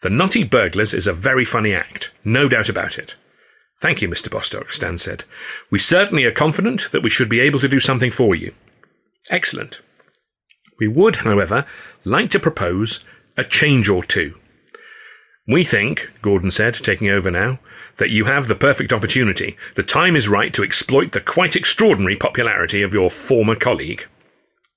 The 0.02 0.10
Nutty 0.10 0.44
Burglars 0.44 0.94
is 0.94 1.08
a 1.08 1.14
very 1.14 1.44
funny 1.44 1.74
act, 1.74 2.12
no 2.24 2.48
doubt 2.48 2.70
about 2.70 3.00
it. 3.00 3.16
Thank 3.80 4.02
you, 4.02 4.08
Mr. 4.08 4.30
Bostock, 4.30 4.72
Stan 4.72 4.98
said. 4.98 5.24
We 5.72 5.80
certainly 5.80 6.26
are 6.26 6.32
confident 6.32 6.92
that 6.92 7.04
we 7.04 7.10
should 7.10 7.30
be 7.30 7.40
able 7.40 7.60
to 7.60 7.68
do 7.68 7.80
something 7.80 8.12
for 8.12 8.36
you. 8.36 8.54
Excellent. 9.30 9.82
We 10.80 10.88
would, 10.88 11.18
however, 11.18 11.66
like 12.04 12.30
to 12.32 12.40
propose 12.40 13.04
a 13.38 13.44
change 13.44 13.90
or 13.90 14.04
two. 14.04 14.38
We 15.48 15.64
think, 15.64 16.12
Gordon 16.22 16.52
said, 16.52 16.74
taking 16.76 17.10
over 17.10 17.32
now, 17.32 17.60
that 17.98 18.10
you 18.10 18.26
have 18.26 18.48
the 18.48 18.56
perfect 18.56 18.94
opportunity. 18.94 19.58
The 19.76 19.84
time 19.84 20.16
is 20.16 20.28
right 20.28 20.54
to 20.54 20.64
exploit 20.64 21.12
the 21.12 21.22
quite 21.22 21.56
extraordinary 21.56 22.16
popularity 22.16 22.82
of 22.84 22.94
your 22.94 23.10
former 23.10 23.56
colleague. 23.56 24.06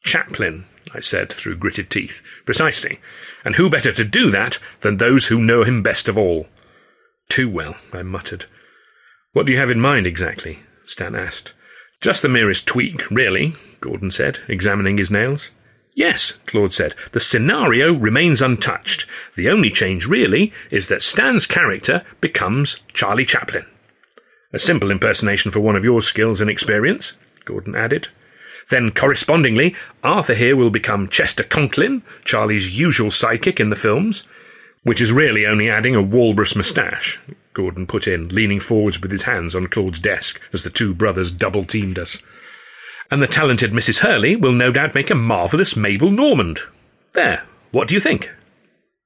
Chaplin, 0.05 0.67
I 0.93 1.01
said 1.01 1.33
through 1.33 1.57
gritted 1.57 1.91
teeth. 1.91 2.21
Precisely. 2.45 3.01
And 3.45 3.57
who 3.57 3.71
better 3.71 3.93
to 3.93 4.05
do 4.05 4.31
that 4.31 4.59
than 4.81 4.97
those 4.97 5.27
who 5.27 5.39
know 5.41 5.63
him 5.63 5.83
best 5.83 6.09
of 6.09 6.19
all? 6.19 6.49
Too 7.29 7.49
well, 7.49 7.77
I 7.93 8.03
muttered. 8.03 8.47
What 9.33 9.47
do 9.47 9.53
you 9.53 9.59
have 9.59 9.71
in 9.71 9.81
mind 9.81 10.07
exactly? 10.07 10.61
Stan 10.85 11.15
asked. 11.15 11.55
Just 12.01 12.23
the 12.23 12.29
merest 12.29 12.67
tweak, 12.67 13.09
really, 13.11 13.55
Gordon 13.81 14.11
said, 14.11 14.41
examining 14.49 14.99
his 14.99 15.11
nails. 15.11 15.51
Yes, 15.95 16.33
Claude 16.47 16.73
said. 16.73 16.95
The 17.13 17.21
scenario 17.21 17.93
remains 17.93 18.41
untouched. 18.41 19.07
The 19.37 19.49
only 19.49 19.71
change, 19.71 20.07
really, 20.07 20.53
is 20.71 20.87
that 20.89 21.03
Stan's 21.03 21.47
character 21.47 22.05
becomes 22.21 22.81
Charlie 22.93 23.27
Chaplin. 23.27 23.67
A 24.53 24.59
simple 24.59 24.91
impersonation 24.91 25.51
for 25.51 25.61
one 25.61 25.77
of 25.77 25.85
your 25.85 26.03
skills 26.03 26.41
and 26.41 26.51
experience, 26.51 27.13
Gordon 27.45 27.77
added. 27.77 28.09
Then, 28.71 28.93
correspondingly, 28.93 29.75
Arthur 30.03 30.35
here 30.35 30.57
will 30.57 30.71
become 30.71 31.09
Chester 31.09 31.43
Conklin, 31.43 32.03
Charlie's 32.25 32.79
usual 32.79 33.11
sidekick 33.11 33.59
in 33.59 33.69
the 33.69 33.77
films, 33.77 34.25
which 34.85 35.01
is 35.01 35.13
really 35.13 35.45
only 35.45 35.69
adding 35.69 35.95
a 35.95 36.03
walrus 36.03 36.57
moustache, 36.57 37.19
Gordon 37.53 37.87
put 37.87 38.07
in, 38.07 38.29
leaning 38.29 38.61
forwards 38.61 39.03
with 39.03 39.11
his 39.11 39.25
hands 39.25 39.55
on 39.55 39.67
Claude's 39.67 39.99
desk 39.99 40.41
as 40.53 40.63
the 40.63 40.71
two 40.71 40.95
brothers 40.95 41.33
double 41.33 41.65
teamed 41.65 41.99
us. 41.99 42.23
And 43.11 43.21
the 43.21 43.27
talented 43.27 43.73
Mrs. 43.73 43.99
Hurley 43.99 44.37
will 44.37 44.53
no 44.53 44.71
doubt 44.71 44.95
make 44.95 45.11
a 45.11 45.17
marvellous 45.17 45.75
Mabel 45.75 46.13
Normand. 46.13 46.61
There, 47.13 47.43
what 47.73 47.89
do 47.89 47.95
you 47.95 48.01
think? 48.01 48.31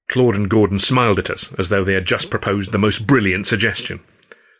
Claude 0.08 0.36
and 0.36 0.50
Gordon 0.50 0.78
smiled 0.78 1.18
at 1.18 1.30
us 1.30 1.54
as 1.54 1.70
though 1.70 1.84
they 1.84 1.94
had 1.94 2.04
just 2.04 2.28
proposed 2.28 2.70
the 2.70 2.78
most 2.78 3.06
brilliant 3.06 3.46
suggestion. 3.46 4.00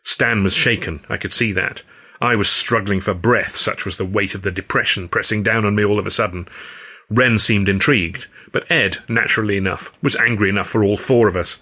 Stan 0.03 0.43
was 0.43 0.55
shaken, 0.55 1.05
I 1.11 1.19
could 1.19 1.33
see 1.33 1.53
that. 1.53 1.83
I 2.21 2.37
was 2.37 2.49
struggling 2.49 3.01
for 3.01 3.15
breath, 3.15 3.57
such 3.57 3.85
was 3.85 3.97
the 3.97 4.05
weight 4.05 4.35
of 4.35 4.43
the 4.43 4.51
depression 4.51 5.09
pressing 5.09 5.43
down 5.43 5.65
on 5.65 5.75
me 5.75 5.85
all 5.85 5.99
of 5.99 6.07
a 6.07 6.11
sudden. 6.11 6.49
Wren 7.11 7.39
seemed 7.39 7.69
intrigued, 7.69 8.27
but 8.53 8.71
Ed, 8.71 8.99
naturally 9.09 9.57
enough, 9.57 9.93
was 10.03 10.17
angry 10.17 10.49
enough 10.49 10.69
for 10.69 10.85
all 10.85 10.97
four 10.97 11.29
of 11.29 11.37
us. 11.37 11.61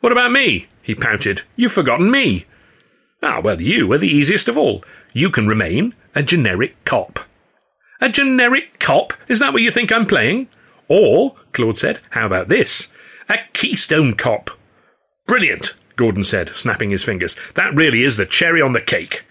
What 0.00 0.12
about 0.12 0.32
me? 0.32 0.68
he 0.82 0.94
pouted. 0.94 1.42
You've 1.56 1.72
forgotten 1.72 2.10
me. 2.10 2.46
Ah, 3.22 3.40
well, 3.40 3.60
you 3.60 3.90
are 3.92 3.98
the 3.98 4.08
easiest 4.08 4.48
of 4.48 4.58
all. 4.58 4.84
You 5.12 5.30
can 5.30 5.48
remain 5.48 5.94
a 6.14 6.22
generic 6.22 6.76
cop. 6.84 7.18
A 8.00 8.08
generic 8.10 8.78
cop? 8.78 9.14
Is 9.28 9.38
that 9.38 9.52
what 9.52 9.62
you 9.62 9.70
think 9.70 9.90
I'm 9.90 10.06
playing? 10.06 10.48
Or, 10.88 11.34
Claude 11.52 11.78
said, 11.78 12.00
how 12.10 12.26
about 12.26 12.48
this? 12.48 12.92
A 13.28 13.38
Keystone 13.54 14.14
cop. 14.14 14.50
Brilliant, 15.26 15.74
Gordon 15.96 16.22
said, 16.22 16.50
snapping 16.50 16.90
his 16.90 17.02
fingers. 17.02 17.36
That 17.54 17.74
really 17.74 18.02
is 18.02 18.16
the 18.16 18.26
cherry 18.26 18.60
on 18.60 18.72
the 18.72 18.80
cake. 18.80 19.24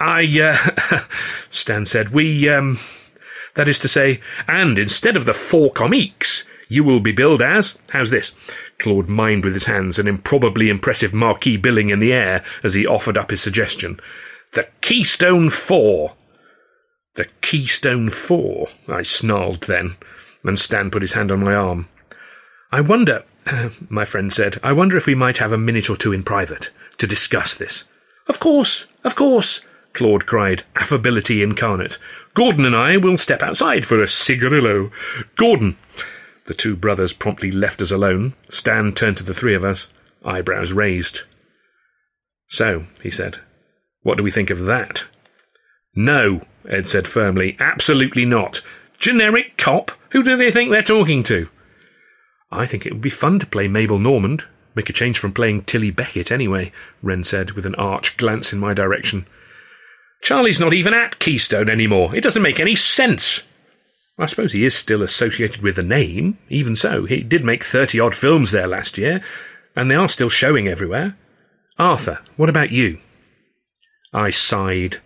I, 0.00 0.24
uh, 0.40 1.00
Stan 1.50 1.86
said, 1.86 2.10
we, 2.10 2.48
um, 2.48 2.78
that 3.54 3.68
is 3.68 3.78
to 3.80 3.88
say, 3.88 4.20
and 4.46 4.78
instead 4.78 5.16
of 5.16 5.24
the 5.24 5.34
four 5.34 5.70
comiques, 5.72 6.44
you 6.68 6.84
will 6.84 7.00
be 7.00 7.12
billed 7.12 7.42
as, 7.42 7.78
how's 7.90 8.10
this? 8.10 8.32
Claude 8.78 9.08
mimed 9.08 9.44
with 9.44 9.54
his 9.54 9.64
hands, 9.64 9.98
an 9.98 10.06
improbably 10.06 10.68
impressive 10.68 11.12
marquee 11.12 11.56
billing 11.56 11.90
in 11.90 11.98
the 11.98 12.12
air 12.12 12.44
as 12.62 12.74
he 12.74 12.86
offered 12.86 13.16
up 13.16 13.30
his 13.30 13.40
suggestion. 13.40 13.98
The 14.52 14.68
Keystone 14.80 15.50
Four. 15.50 16.14
The 17.16 17.26
Keystone 17.40 18.10
Four, 18.10 18.68
I 18.86 19.02
snarled 19.02 19.62
then, 19.62 19.96
and 20.44 20.58
Stan 20.58 20.90
put 20.90 21.02
his 21.02 21.14
hand 21.14 21.32
on 21.32 21.44
my 21.44 21.54
arm. 21.54 21.88
I 22.70 22.82
wonder, 22.82 23.24
my 23.88 24.04
friend 24.04 24.32
said, 24.32 24.60
I 24.62 24.72
wonder 24.72 24.96
if 24.96 25.06
we 25.06 25.14
might 25.14 25.38
have 25.38 25.52
a 25.52 25.58
minute 25.58 25.90
or 25.90 25.96
two 25.96 26.12
in 26.12 26.22
private 26.22 26.70
to 26.98 27.06
discuss 27.06 27.54
this. 27.54 27.84
Of 28.28 28.40
course, 28.40 28.86
of 29.04 29.16
course, 29.16 29.62
Claude 29.92 30.26
cried, 30.26 30.64
affability 30.76 31.42
incarnate. 31.42 31.98
Gordon 32.34 32.64
and 32.64 32.76
I 32.76 32.96
will 32.96 33.16
step 33.16 33.42
outside 33.42 33.86
for 33.86 34.02
a 34.02 34.08
cigarillo. 34.08 34.90
Gordon! 35.36 35.76
The 36.46 36.54
two 36.54 36.76
brothers 36.76 37.12
promptly 37.12 37.50
left 37.50 37.82
us 37.82 37.90
alone. 37.90 38.34
Stan 38.48 38.92
turned 38.92 39.16
to 39.18 39.24
the 39.24 39.34
three 39.34 39.54
of 39.54 39.64
us, 39.64 39.92
eyebrows 40.24 40.72
raised. 40.72 41.22
So, 42.48 42.86
he 43.02 43.10
said, 43.10 43.38
what 44.02 44.16
do 44.16 44.22
we 44.22 44.30
think 44.30 44.50
of 44.50 44.64
that? 44.64 45.04
No, 45.94 46.42
Ed 46.68 46.86
said 46.86 47.08
firmly, 47.08 47.56
absolutely 47.58 48.24
not. 48.24 48.62
Generic 48.98 49.56
cop? 49.58 49.90
Who 50.10 50.22
do 50.22 50.36
they 50.36 50.50
think 50.50 50.70
they're 50.70 50.82
talking 50.82 51.22
to? 51.24 51.48
I 52.50 52.64
think 52.64 52.86
it 52.86 52.92
would 52.92 53.02
be 53.02 53.10
fun 53.10 53.38
to 53.40 53.46
play 53.46 53.68
Mabel 53.68 53.98
Normand. 53.98 54.44
Make 54.74 54.88
a 54.88 54.94
change 54.94 55.18
from 55.18 55.32
playing 55.32 55.64
Tilly 55.64 55.90
Beckett, 55.90 56.30
anyway, 56.30 56.72
Wren 57.02 57.24
said, 57.24 57.50
with 57.50 57.66
an 57.66 57.74
arch 57.74 58.16
glance 58.16 58.52
in 58.52 58.58
my 58.58 58.72
direction. 58.72 59.26
Charlie's 60.20 60.60
not 60.60 60.74
even 60.74 60.94
at 60.94 61.18
Keystone 61.18 61.68
anymore. 61.68 62.14
It 62.14 62.22
doesn't 62.22 62.42
make 62.42 62.60
any 62.60 62.74
sense. 62.74 63.42
I 64.18 64.26
suppose 64.26 64.52
he 64.52 64.64
is 64.64 64.74
still 64.74 65.02
associated 65.02 65.62
with 65.62 65.76
the 65.76 65.82
name. 65.82 66.38
Even 66.48 66.74
so, 66.74 67.04
he 67.04 67.22
did 67.22 67.44
make 67.44 67.64
thirty 67.64 68.00
odd 68.00 68.14
films 68.14 68.50
there 68.50 68.66
last 68.66 68.98
year, 68.98 69.22
and 69.76 69.90
they 69.90 69.94
are 69.94 70.08
still 70.08 70.28
showing 70.28 70.66
everywhere. 70.66 71.16
Arthur, 71.78 72.18
what 72.36 72.48
about 72.48 72.72
you? 72.72 72.98
I 74.12 74.30
sighed. 74.30 75.00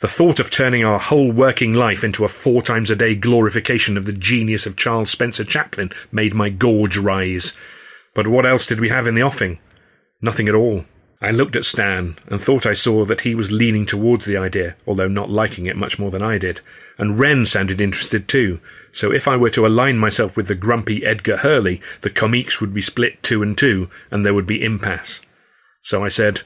The 0.00 0.08
thought 0.08 0.40
of 0.40 0.50
turning 0.50 0.84
our 0.84 0.98
whole 0.98 1.30
working 1.30 1.74
life 1.74 2.02
into 2.02 2.24
a 2.24 2.28
four 2.28 2.62
times 2.62 2.90
a 2.90 2.96
day 2.96 3.14
glorification 3.14 3.96
of 3.96 4.06
the 4.06 4.12
genius 4.12 4.66
of 4.66 4.76
Charles 4.76 5.10
Spencer 5.10 5.44
Chaplin 5.44 5.90
made 6.10 6.34
my 6.34 6.48
gorge 6.48 6.96
rise. 6.96 7.56
But 8.14 8.26
what 8.26 8.46
else 8.46 8.66
did 8.66 8.80
we 8.80 8.88
have 8.88 9.06
in 9.06 9.14
the 9.14 9.22
offing? 9.22 9.58
Nothing 10.20 10.48
at 10.48 10.54
all. 10.54 10.84
I 11.20 11.32
looked 11.32 11.56
at 11.56 11.64
Stan 11.64 12.16
and 12.28 12.40
thought 12.40 12.64
I 12.64 12.74
saw 12.74 13.04
that 13.04 13.22
he 13.22 13.34
was 13.34 13.50
leaning 13.50 13.86
towards 13.86 14.24
the 14.24 14.36
idea, 14.36 14.76
although 14.86 15.08
not 15.08 15.30
liking 15.30 15.66
it 15.66 15.76
much 15.76 15.98
more 15.98 16.12
than 16.12 16.22
I 16.22 16.38
did. 16.38 16.60
And 16.96 17.18
Wren 17.18 17.44
sounded 17.44 17.80
interested 17.80 18.28
too, 18.28 18.60
so 18.92 19.12
if 19.12 19.28
I 19.28 19.36
were 19.36 19.50
to 19.50 19.66
align 19.66 19.98
myself 19.98 20.36
with 20.36 20.48
the 20.48 20.54
grumpy 20.54 21.04
Edgar 21.04 21.38
Hurley, 21.38 21.80
the 22.00 22.10
comiques 22.10 22.60
would 22.60 22.72
be 22.72 22.80
split 22.80 23.22
two 23.22 23.42
and 23.42 23.56
two, 23.56 23.90
and 24.10 24.24
there 24.24 24.34
would 24.34 24.46
be 24.46 24.64
impasse. 24.64 25.20
So 25.82 26.04
I 26.04 26.08
said, 26.08 26.42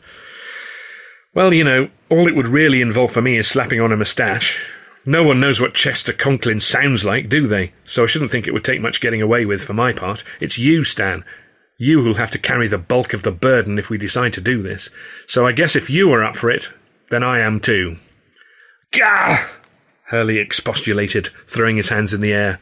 Well, 1.34 1.52
you 1.52 1.64
know, 1.64 1.88
all 2.08 2.26
it 2.26 2.34
would 2.34 2.48
really 2.48 2.80
involve 2.80 3.12
for 3.12 3.22
me 3.22 3.36
is 3.36 3.48
slapping 3.48 3.80
on 3.80 3.92
a 3.92 3.96
moustache. 3.96 4.60
No 5.04 5.22
one 5.24 5.40
knows 5.40 5.60
what 5.60 5.74
Chester 5.74 6.12
Conklin 6.12 6.60
sounds 6.60 7.04
like, 7.04 7.28
do 7.28 7.46
they? 7.46 7.72
So 7.84 8.04
I 8.04 8.06
shouldn't 8.06 8.30
think 8.30 8.46
it 8.46 8.52
would 8.52 8.64
take 8.64 8.80
much 8.80 9.00
getting 9.00 9.20
away 9.20 9.44
with 9.44 9.64
for 9.64 9.72
my 9.72 9.92
part. 9.92 10.22
It's 10.40 10.58
you, 10.58 10.84
Stan, 10.84 11.24
you 11.82 12.00
who'll 12.00 12.14
have 12.14 12.30
to 12.30 12.38
carry 12.38 12.68
the 12.68 12.78
bulk 12.78 13.12
of 13.12 13.24
the 13.24 13.32
burden 13.32 13.76
if 13.76 13.90
we 13.90 13.98
decide 13.98 14.32
to 14.32 14.40
do 14.40 14.62
this. 14.62 14.88
So 15.26 15.48
I 15.48 15.50
guess 15.50 15.74
if 15.74 15.90
you 15.90 16.12
are 16.12 16.22
up 16.22 16.36
for 16.36 16.48
it, 16.48 16.70
then 17.10 17.24
I 17.24 17.40
am 17.40 17.58
too. 17.58 17.96
Gah! 18.92 19.48
Hurley 20.04 20.38
expostulated, 20.38 21.30
throwing 21.48 21.76
his 21.76 21.88
hands 21.88 22.14
in 22.14 22.20
the 22.20 22.32
air. 22.32 22.60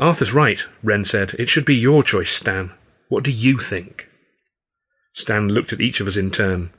Arthur's 0.00 0.32
right, 0.32 0.64
Wren 0.82 1.04
said. 1.04 1.34
It 1.38 1.48
should 1.48 1.64
be 1.64 1.76
your 1.76 2.02
choice, 2.02 2.32
Stan. 2.32 2.72
What 3.08 3.22
do 3.22 3.30
you 3.30 3.58
think? 3.58 4.08
Stan 5.12 5.48
looked 5.48 5.72
at 5.72 5.80
each 5.80 6.00
of 6.00 6.08
us 6.08 6.16
in 6.16 6.32
turn, 6.32 6.70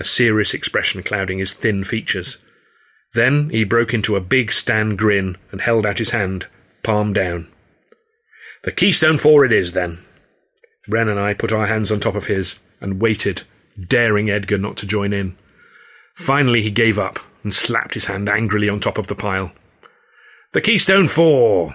a 0.00 0.04
serious 0.04 0.52
expression 0.52 1.04
clouding 1.04 1.38
his 1.38 1.52
thin 1.52 1.84
features. 1.84 2.38
Then 3.14 3.50
he 3.50 3.62
broke 3.62 3.94
into 3.94 4.16
a 4.16 4.20
big 4.20 4.50
Stan 4.50 4.96
grin 4.96 5.36
and 5.52 5.60
held 5.60 5.86
out 5.86 5.98
his 5.98 6.10
hand, 6.10 6.48
palm 6.82 7.12
down. 7.12 7.46
The 8.64 8.72
Keystone 8.72 9.16
Four 9.16 9.44
it 9.44 9.52
is, 9.52 9.70
then. 9.72 9.98
Wren 10.88 11.08
and 11.08 11.20
I 11.20 11.34
put 11.34 11.52
our 11.52 11.66
hands 11.66 11.92
on 11.92 12.00
top 12.00 12.14
of 12.14 12.26
his 12.26 12.58
and 12.80 13.00
waited, 13.00 13.42
daring 13.86 14.30
Edgar 14.30 14.58
not 14.58 14.76
to 14.78 14.86
join 14.86 15.12
in. 15.12 15.36
Finally, 16.14 16.62
he 16.62 16.70
gave 16.70 16.98
up 16.98 17.18
and 17.44 17.52
slapped 17.52 17.94
his 17.94 18.06
hand 18.06 18.28
angrily 18.28 18.68
on 18.68 18.80
top 18.80 18.98
of 18.98 19.06
the 19.06 19.14
pile. 19.14 19.52
The 20.52 20.60
Keystone 20.60 21.08
Four! 21.08 21.74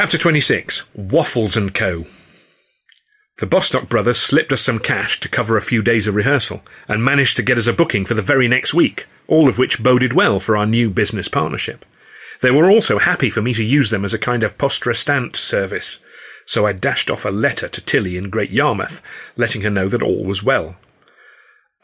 Chapter 0.00 0.16
26 0.16 0.84
Waffles 0.94 1.56
and 1.56 1.74
Co. 1.74 2.06
The 3.38 3.46
Bostock 3.46 3.88
brothers 3.88 4.16
slipped 4.16 4.52
us 4.52 4.60
some 4.60 4.78
cash 4.78 5.18
to 5.18 5.28
cover 5.28 5.56
a 5.56 5.60
few 5.60 5.82
days 5.82 6.06
of 6.06 6.14
rehearsal 6.14 6.62
and 6.86 7.04
managed 7.04 7.34
to 7.34 7.42
get 7.42 7.58
us 7.58 7.66
a 7.66 7.72
booking 7.72 8.04
for 8.04 8.14
the 8.14 8.22
very 8.22 8.46
next 8.46 8.72
week, 8.72 9.08
all 9.26 9.48
of 9.48 9.58
which 9.58 9.82
boded 9.82 10.12
well 10.12 10.38
for 10.38 10.56
our 10.56 10.66
new 10.66 10.88
business 10.88 11.26
partnership. 11.26 11.84
They 12.42 12.52
were 12.52 12.70
also 12.70 13.00
happy 13.00 13.28
for 13.28 13.42
me 13.42 13.52
to 13.54 13.64
use 13.64 13.90
them 13.90 14.04
as 14.04 14.14
a 14.14 14.20
kind 14.20 14.44
of 14.44 14.56
poste 14.56 14.86
restante 14.86 15.34
service, 15.34 15.98
so 16.46 16.64
I 16.64 16.74
dashed 16.74 17.10
off 17.10 17.24
a 17.24 17.30
letter 17.30 17.66
to 17.66 17.84
Tilly 17.84 18.16
in 18.16 18.30
Great 18.30 18.52
Yarmouth, 18.52 19.02
letting 19.36 19.62
her 19.62 19.70
know 19.70 19.88
that 19.88 20.04
all 20.04 20.22
was 20.22 20.44
well. 20.44 20.76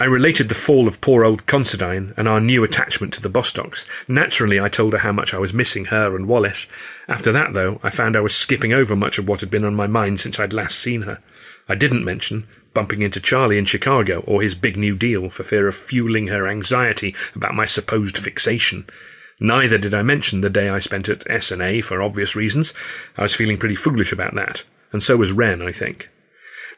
I 0.00 0.06
related 0.06 0.48
the 0.48 0.56
fall 0.56 0.88
of 0.88 1.00
poor 1.00 1.24
old 1.24 1.46
Considine 1.46 2.14
and 2.16 2.26
our 2.26 2.40
new 2.40 2.64
attachment 2.64 3.12
to 3.12 3.22
the 3.22 3.30
Bostocks. 3.30 3.84
Naturally, 4.08 4.58
I 4.58 4.68
told 4.68 4.92
her 4.92 4.98
how 4.98 5.12
much 5.12 5.32
I 5.32 5.38
was 5.38 5.54
missing 5.54 5.84
her 5.84 6.16
and 6.16 6.26
Wallace. 6.26 6.66
After 7.06 7.30
that, 7.30 7.52
though, 7.52 7.78
I 7.80 7.90
found 7.90 8.16
I 8.16 8.20
was 8.20 8.34
skipping 8.34 8.72
over 8.72 8.96
much 8.96 9.18
of 9.18 9.28
what 9.28 9.38
had 9.38 9.50
been 9.50 9.64
on 9.64 9.76
my 9.76 9.86
mind 9.86 10.18
since 10.18 10.40
I'd 10.40 10.52
last 10.52 10.80
seen 10.80 11.02
her. 11.02 11.22
I 11.68 11.76
didn't 11.76 12.04
mention 12.04 12.48
bumping 12.74 13.02
into 13.02 13.20
Charlie 13.20 13.56
in 13.56 13.66
Chicago 13.66 14.24
or 14.26 14.42
his 14.42 14.56
big 14.56 14.76
new 14.76 14.96
deal 14.96 15.30
for 15.30 15.44
fear 15.44 15.68
of 15.68 15.76
fueling 15.76 16.26
her 16.26 16.48
anxiety 16.48 17.14
about 17.36 17.54
my 17.54 17.64
supposed 17.64 18.18
fixation. 18.18 18.88
Neither 19.38 19.78
did 19.78 19.94
I 19.94 20.02
mention 20.02 20.40
the 20.40 20.50
day 20.50 20.68
I 20.68 20.80
spent 20.80 21.08
at 21.08 21.24
Essanay 21.26 21.84
for 21.84 22.02
obvious 22.02 22.34
reasons. 22.34 22.74
I 23.16 23.22
was 23.22 23.34
feeling 23.36 23.58
pretty 23.58 23.76
foolish 23.76 24.10
about 24.10 24.34
that, 24.34 24.64
and 24.92 25.00
so 25.00 25.16
was 25.16 25.30
Wren, 25.30 25.62
I 25.62 25.70
think. 25.70 26.10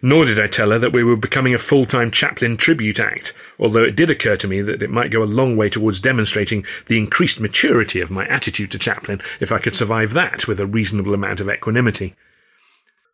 Nor 0.02 0.26
did 0.26 0.38
I 0.38 0.46
tell 0.46 0.70
her 0.70 0.78
that 0.78 0.92
we 0.92 1.02
were 1.02 1.16
becoming 1.16 1.54
a 1.54 1.58
full-time 1.58 2.10
Chaplin 2.10 2.56
tribute 2.56 3.00
act, 3.00 3.32
although 3.58 3.82
it 3.82 3.96
did 3.96 4.10
occur 4.10 4.36
to 4.36 4.48
me 4.48 4.60
that 4.60 4.82
it 4.82 4.90
might 4.90 5.10
go 5.10 5.22
a 5.22 5.24
long 5.24 5.56
way 5.56 5.70
towards 5.70 6.00
demonstrating 6.00 6.64
the 6.86 6.98
increased 6.98 7.40
maturity 7.40 8.00
of 8.00 8.10
my 8.10 8.26
attitude 8.26 8.70
to 8.72 8.78
Chaplin 8.78 9.22
if 9.40 9.52
I 9.52 9.58
could 9.58 9.74
survive 9.74 10.12
that 10.12 10.46
with 10.46 10.60
a 10.60 10.66
reasonable 10.66 11.14
amount 11.14 11.40
of 11.40 11.48
equanimity. 11.48 12.14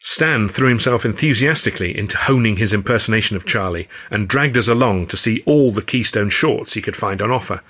Stan 0.00 0.48
threw 0.48 0.68
himself 0.68 1.04
enthusiastically 1.04 1.96
into 1.96 2.16
honing 2.16 2.56
his 2.56 2.74
impersonation 2.74 3.36
of 3.36 3.46
Charlie 3.46 3.88
and 4.10 4.28
dragged 4.28 4.58
us 4.58 4.66
along 4.66 5.06
to 5.06 5.16
see 5.16 5.44
all 5.46 5.70
the 5.70 5.80
Keystone 5.80 6.28
shorts 6.28 6.74
he 6.74 6.82
could 6.82 6.96
find 6.96 7.22
on 7.22 7.30
offer. 7.30 7.62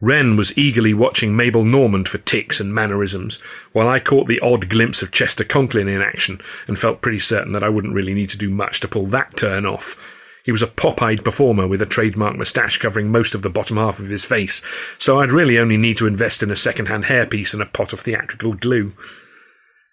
Wren 0.00 0.36
was 0.36 0.58
eagerly 0.58 0.92
watching 0.92 1.36
Mabel 1.36 1.62
Normand 1.62 2.08
for 2.08 2.18
tics 2.18 2.58
and 2.58 2.74
mannerisms, 2.74 3.38
while 3.72 3.88
I 3.88 4.00
caught 4.00 4.26
the 4.26 4.40
odd 4.40 4.68
glimpse 4.68 5.02
of 5.02 5.12
Chester 5.12 5.44
Conklin 5.44 5.86
in 5.86 6.02
action 6.02 6.40
and 6.66 6.78
felt 6.78 7.00
pretty 7.00 7.20
certain 7.20 7.52
that 7.52 7.62
I 7.62 7.68
wouldn't 7.68 7.94
really 7.94 8.12
need 8.12 8.30
to 8.30 8.38
do 8.38 8.50
much 8.50 8.80
to 8.80 8.88
pull 8.88 9.06
that 9.06 9.36
turn 9.36 9.64
off. 9.64 9.96
He 10.44 10.52
was 10.52 10.62
a 10.62 10.66
pop-eyed 10.66 11.24
performer 11.24 11.66
with 11.66 11.80
a 11.80 11.86
trademark 11.86 12.36
moustache 12.36 12.76
covering 12.78 13.10
most 13.10 13.34
of 13.34 13.42
the 13.42 13.48
bottom 13.48 13.76
half 13.76 13.98
of 13.98 14.08
his 14.08 14.24
face, 14.24 14.62
so 14.98 15.20
I'd 15.20 15.32
really 15.32 15.58
only 15.58 15.76
need 15.76 15.96
to 15.98 16.06
invest 16.06 16.42
in 16.42 16.50
a 16.50 16.56
second-hand 16.56 17.04
hairpiece 17.04 17.54
and 17.54 17.62
a 17.62 17.66
pot 17.66 17.92
of 17.92 18.00
theatrical 18.00 18.52
glue. 18.52 18.92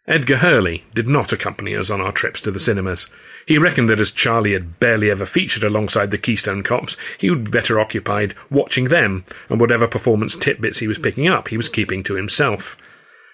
Edgar 0.07 0.37
Hurley 0.37 0.83
did 0.95 1.07
not 1.07 1.31
accompany 1.31 1.75
us 1.75 1.91
on 1.91 2.01
our 2.01 2.11
trips 2.11 2.41
to 2.41 2.49
the 2.49 2.59
cinemas. 2.59 3.07
He 3.45 3.59
reckoned 3.59 3.87
that 3.91 3.99
as 3.99 4.09
Charlie 4.09 4.53
had 4.53 4.79
barely 4.79 5.11
ever 5.11 5.27
featured 5.27 5.63
alongside 5.63 6.09
the 6.09 6.17
Keystone 6.17 6.63
Cops, 6.63 6.97
he 7.19 7.29
would 7.29 7.43
be 7.43 7.51
better 7.51 7.79
occupied 7.79 8.33
watching 8.49 8.85
them, 8.85 9.25
and 9.47 9.59
whatever 9.59 9.87
performance 9.87 10.35
titbits 10.35 10.79
he 10.79 10.87
was 10.87 10.97
picking 10.97 11.27
up 11.27 11.49
he 11.49 11.57
was 11.57 11.69
keeping 11.69 12.01
to 12.03 12.15
himself. 12.15 12.77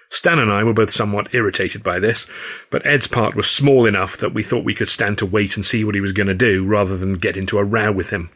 Stan 0.09 0.39
and 0.39 0.51
I 0.51 0.63
were 0.65 0.73
both 0.73 0.91
somewhat 0.91 1.33
irritated 1.33 1.83
by 1.83 1.99
this, 1.99 2.27
but 2.69 2.85
Ed's 2.85 3.07
part 3.07 3.33
was 3.33 3.49
small 3.49 3.85
enough 3.85 4.17
that 4.17 4.33
we 4.33 4.43
thought 4.43 4.65
we 4.65 4.75
could 4.75 4.89
stand 4.89 5.17
to 5.19 5.25
wait 5.25 5.55
and 5.55 5.65
see 5.65 5.85
what 5.85 5.95
he 5.95 6.01
was 6.01 6.11
going 6.11 6.27
to 6.27 6.33
do 6.33 6.65
rather 6.65 6.97
than 6.97 7.13
get 7.13 7.37
into 7.37 7.59
a 7.59 7.63
row 7.63 7.93
with 7.93 8.09
him. 8.09 8.29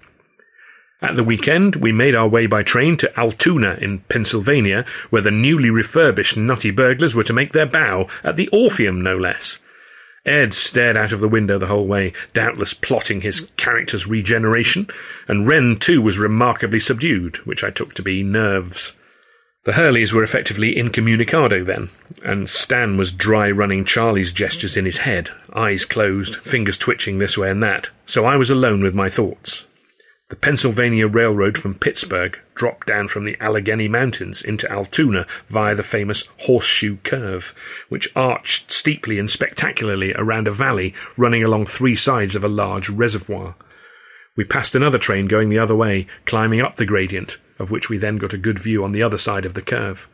At 1.04 1.16
the 1.16 1.24
weekend, 1.24 1.78
we 1.78 1.92
made 1.92 2.14
our 2.14 2.28
way 2.28 2.46
by 2.46 2.62
train 2.62 2.96
to 2.98 3.20
Altoona 3.20 3.80
in 3.82 4.02
Pennsylvania, 4.02 4.86
where 5.10 5.24
the 5.24 5.32
newly 5.32 5.72
refurbished 5.72 6.38
Nutty 6.38 6.70
Burglars 6.70 7.16
were 7.16 7.24
to 7.24 7.34
make 7.34 7.54
their 7.54 7.66
bow 7.66 8.08
at 8.24 8.36
the 8.36 8.48
Orpheum, 8.50 9.02
no 9.02 9.16
less. 9.16 9.58
Ed 10.28 10.54
stared 10.54 10.96
out 10.96 11.12
of 11.12 11.20
the 11.20 11.28
window 11.28 11.58
the 11.58 11.66
whole 11.66 11.88
way, 11.88 12.14
doubtless 12.36 12.76
plotting 12.76 13.22
his 13.22 13.50
character's 13.58 14.06
regeneration, 14.06 14.88
and 15.28 15.48
Wren 15.48 15.78
too 15.78 16.04
was 16.04 16.20
remarkably 16.20 16.80
subdued, 16.80 17.38
which 17.48 17.64
I 17.64 17.72
took 17.72 17.96
to 17.96 18.04
be 18.04 18.22
nerves. 18.22 18.94
The 19.64 19.74
Hurleys 19.74 20.14
were 20.14 20.24
effectively 20.24 20.78
incommunicado 20.78 21.64
then, 21.64 21.90
and 22.24 22.48
Stan 22.48 22.98
was 22.98 23.12
dry 23.12 23.50
running 23.50 23.86
Charlie's 23.86 24.32
gestures 24.32 24.78
in 24.78 24.86
his 24.86 24.98
head, 24.98 25.32
eyes 25.54 25.84
closed, 25.84 26.36
fingers 26.36 26.78
twitching 26.78 27.18
this 27.18 27.40
way 27.40 27.50
and 27.50 27.64
that, 27.64 27.90
so 28.06 28.26
I 28.26 28.36
was 28.36 28.52
alone 28.52 28.84
with 28.84 28.94
my 28.94 29.10
thoughts. 29.10 29.66
The 30.32 30.38
Pennsylvania 30.38 31.08
Railroad 31.08 31.58
from 31.58 31.76
Pittsburgh 31.76 32.40
dropped 32.56 32.88
down 32.88 33.10
from 33.10 33.26
the 33.26 33.36
Allegheny 33.42 33.90
Mountains 33.90 34.42
into 34.42 34.72
Altoona 34.72 35.28
via 35.48 35.76
the 35.76 35.84
famous 35.84 36.24
Horseshoe 36.38 37.00
Curve, 37.04 37.54
which 37.90 38.08
arched 38.16 38.72
steeply 38.72 39.20
and 39.20 39.30
spectacularly 39.30 40.14
around 40.14 40.48
a 40.48 40.52
valley 40.52 40.94
running 41.18 41.44
along 41.44 41.66
three 41.66 41.98
sides 41.98 42.34
of 42.34 42.46
a 42.46 42.48
large 42.48 42.88
reservoir. 42.88 43.56
We 44.38 44.46
passed 44.46 44.74
another 44.74 44.98
train 44.98 45.28
going 45.28 45.50
the 45.50 45.60
other 45.60 45.76
way, 45.76 46.08
climbing 46.26 46.62
up 46.62 46.76
the 46.76 46.86
gradient, 46.86 47.38
of 47.60 47.70
which 47.70 47.90
we 47.90 47.98
then 47.98 48.16
got 48.16 48.34
a 48.34 48.38
good 48.38 48.58
view 48.58 48.86
on 48.86 48.94
the 48.94 49.04
other 49.04 49.18
side 49.18 49.44
of 49.44 49.54
the 49.54 49.62
curve. 49.62 50.08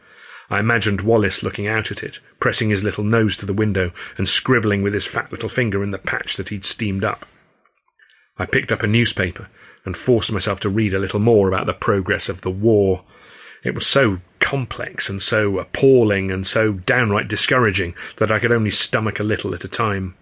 I 0.49 0.57
imagined 0.57 1.01
Wallace 1.01 1.43
looking 1.43 1.67
out 1.67 1.91
at 1.91 2.01
it, 2.01 2.21
pressing 2.39 2.71
his 2.71 2.83
little 2.83 3.03
nose 3.03 3.37
to 3.37 3.45
the 3.45 3.53
window 3.53 3.91
and 4.17 4.27
scribbling 4.27 4.81
with 4.81 4.95
his 4.95 5.05
fat 5.05 5.31
little 5.31 5.47
finger 5.47 5.83
in 5.83 5.91
the 5.91 5.99
patch 5.99 6.37
that 6.37 6.49
he'd 6.49 6.65
steamed 6.65 7.03
up. 7.03 7.27
I 8.39 8.47
picked 8.47 8.71
up 8.71 8.81
a 8.81 8.87
newspaper 8.87 9.47
and 9.87 9.97
forced 9.97 10.31
myself 10.31 10.59
to 10.59 10.69
read 10.69 10.93
a 10.93 10.99
little 10.99 11.19
more 11.19 11.47
about 11.47 11.65
the 11.65 11.73
progress 11.73 12.29
of 12.29 12.41
the 12.41 12.51
war. 12.51 13.03
It 13.63 13.73
was 13.73 13.87
so 13.87 14.19
complex 14.39 15.09
and 15.09 15.21
so 15.21 15.57
appalling 15.57 16.29
and 16.29 16.45
so 16.45 16.73
downright 16.73 17.27
discouraging 17.27 17.95
that 18.17 18.31
I 18.31 18.37
could 18.37 18.51
only 18.51 18.69
stomach 18.69 19.19
a 19.19 19.23
little 19.23 19.55
at 19.55 19.63
a 19.63 19.67
time. 19.67 20.13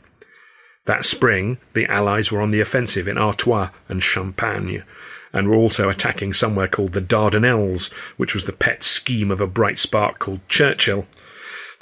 That 0.86 1.04
spring, 1.04 1.58
the 1.74 1.88
Allies 1.88 2.32
were 2.32 2.42
on 2.42 2.52
the 2.52 2.62
offensive 2.62 3.08
in 3.08 3.18
Artois 3.18 3.72
and 3.90 4.04
Champagne, 4.04 4.84
and 5.34 5.50
were 5.50 5.56
also 5.56 5.90
attacking 5.90 6.34
somewhere 6.34 6.68
called 6.68 6.94
the 6.94 7.02
Dardanelles, 7.02 7.92
which 8.18 8.36
was 8.36 8.46
the 8.46 8.54
pet 8.54 8.84
scheme 8.84 9.32
of 9.32 9.42
a 9.42 9.48
bright 9.48 9.80
spark 9.80 10.20
called 10.20 10.48
Churchill. 10.48 11.08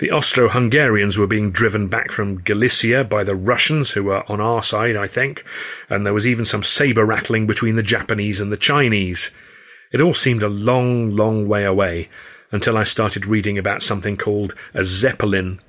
The 0.04 0.12
Austro 0.12 0.50
Hungarians 0.50 1.18
were 1.18 1.28
being 1.28 1.50
driven 1.50 1.88
back 1.88 2.12
from 2.12 2.42
Galicia 2.42 3.06
by 3.06 3.24
the 3.24 3.38
Russians, 3.38 3.92
who 3.92 4.04
were 4.04 4.30
on 4.30 4.42
our 4.42 4.62
side, 4.62 4.98
I 4.98 5.08
think, 5.08 5.46
and 5.88 6.06
there 6.06 6.14
was 6.14 6.28
even 6.28 6.44
some 6.44 6.62
sabre 6.62 7.06
rattling 7.06 7.48
between 7.48 7.78
the 7.78 7.84
Japanese 7.84 8.42
and 8.42 8.52
the 8.52 8.58
Chinese. 8.58 9.32
It 9.94 10.02
all 10.02 10.14
seemed 10.14 10.44
a 10.44 10.50
long, 10.50 11.16
long 11.16 11.48
way 11.48 11.64
away 11.64 12.10
until 12.52 12.78
I 12.78 12.84
started 12.84 13.26
reading 13.26 13.58
about 13.58 13.82
something 13.82 14.18
called 14.18 14.54
a 14.74 14.84
Zeppelin, 14.84 15.62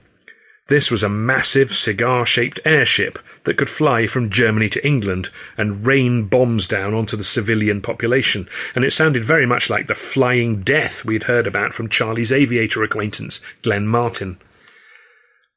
this 0.69 0.91
was 0.91 1.03
a 1.03 1.09
massive 1.09 1.75
cigar 1.75 2.25
shaped 2.25 2.59
airship 2.65 3.19
that 3.45 3.59
could 3.59 3.69
fly 3.69 4.07
from 4.07 4.31
Germany 4.31 4.71
to 4.71 4.87
England 4.87 5.29
and 5.59 5.85
rain 5.85 6.25
bombs 6.25 6.67
down 6.67 6.95
onto 6.95 7.17
the 7.19 7.25
civilian 7.25 7.83
population, 7.83 8.49
and 8.75 8.83
it 8.83 8.93
sounded 8.93 9.25
very 9.25 9.45
much 9.45 9.69
like 9.69 9.87
the 9.87 9.95
flying 9.95 10.63
death 10.63 11.05
we'd 11.05 11.25
heard 11.25 11.47
about 11.47 11.75
from 11.75 11.91
Charlie's 11.91 12.33
aviator 12.33 12.83
acquaintance, 12.83 13.41
Glenn 13.63 13.87
Martin. 13.87 14.39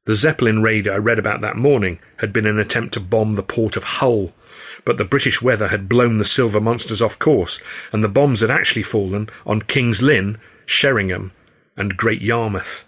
The 0.06 0.16
Zeppelin 0.16 0.62
raid 0.62 0.88
I 0.88 0.96
read 0.96 1.20
about 1.20 1.40
that 1.42 1.56
morning 1.56 2.00
had 2.18 2.34
been 2.34 2.46
an 2.46 2.60
attempt 2.60 2.94
to 2.96 3.00
bomb 3.00 3.36
the 3.36 3.44
port 3.44 3.78
of 3.78 3.84
Hull, 3.84 4.34
but 4.84 4.98
the 4.98 5.06
British 5.06 5.42
weather 5.42 5.70
had 5.70 5.90
blown 5.90 6.18
the 6.18 6.26
silver 6.26 6.60
monsters 6.60 7.02
off 7.02 7.18
course, 7.18 7.62
and 7.94 8.04
the 8.04 8.10
bombs 8.10 8.42
had 8.42 8.52
actually 8.52 8.84
fallen 8.84 9.30
on 9.46 9.62
King's 9.62 10.02
Lynn, 10.02 10.38
Sheringham, 10.66 11.32
and 11.78 11.96
Great 11.96 12.22
Yarmouth. 12.22 12.84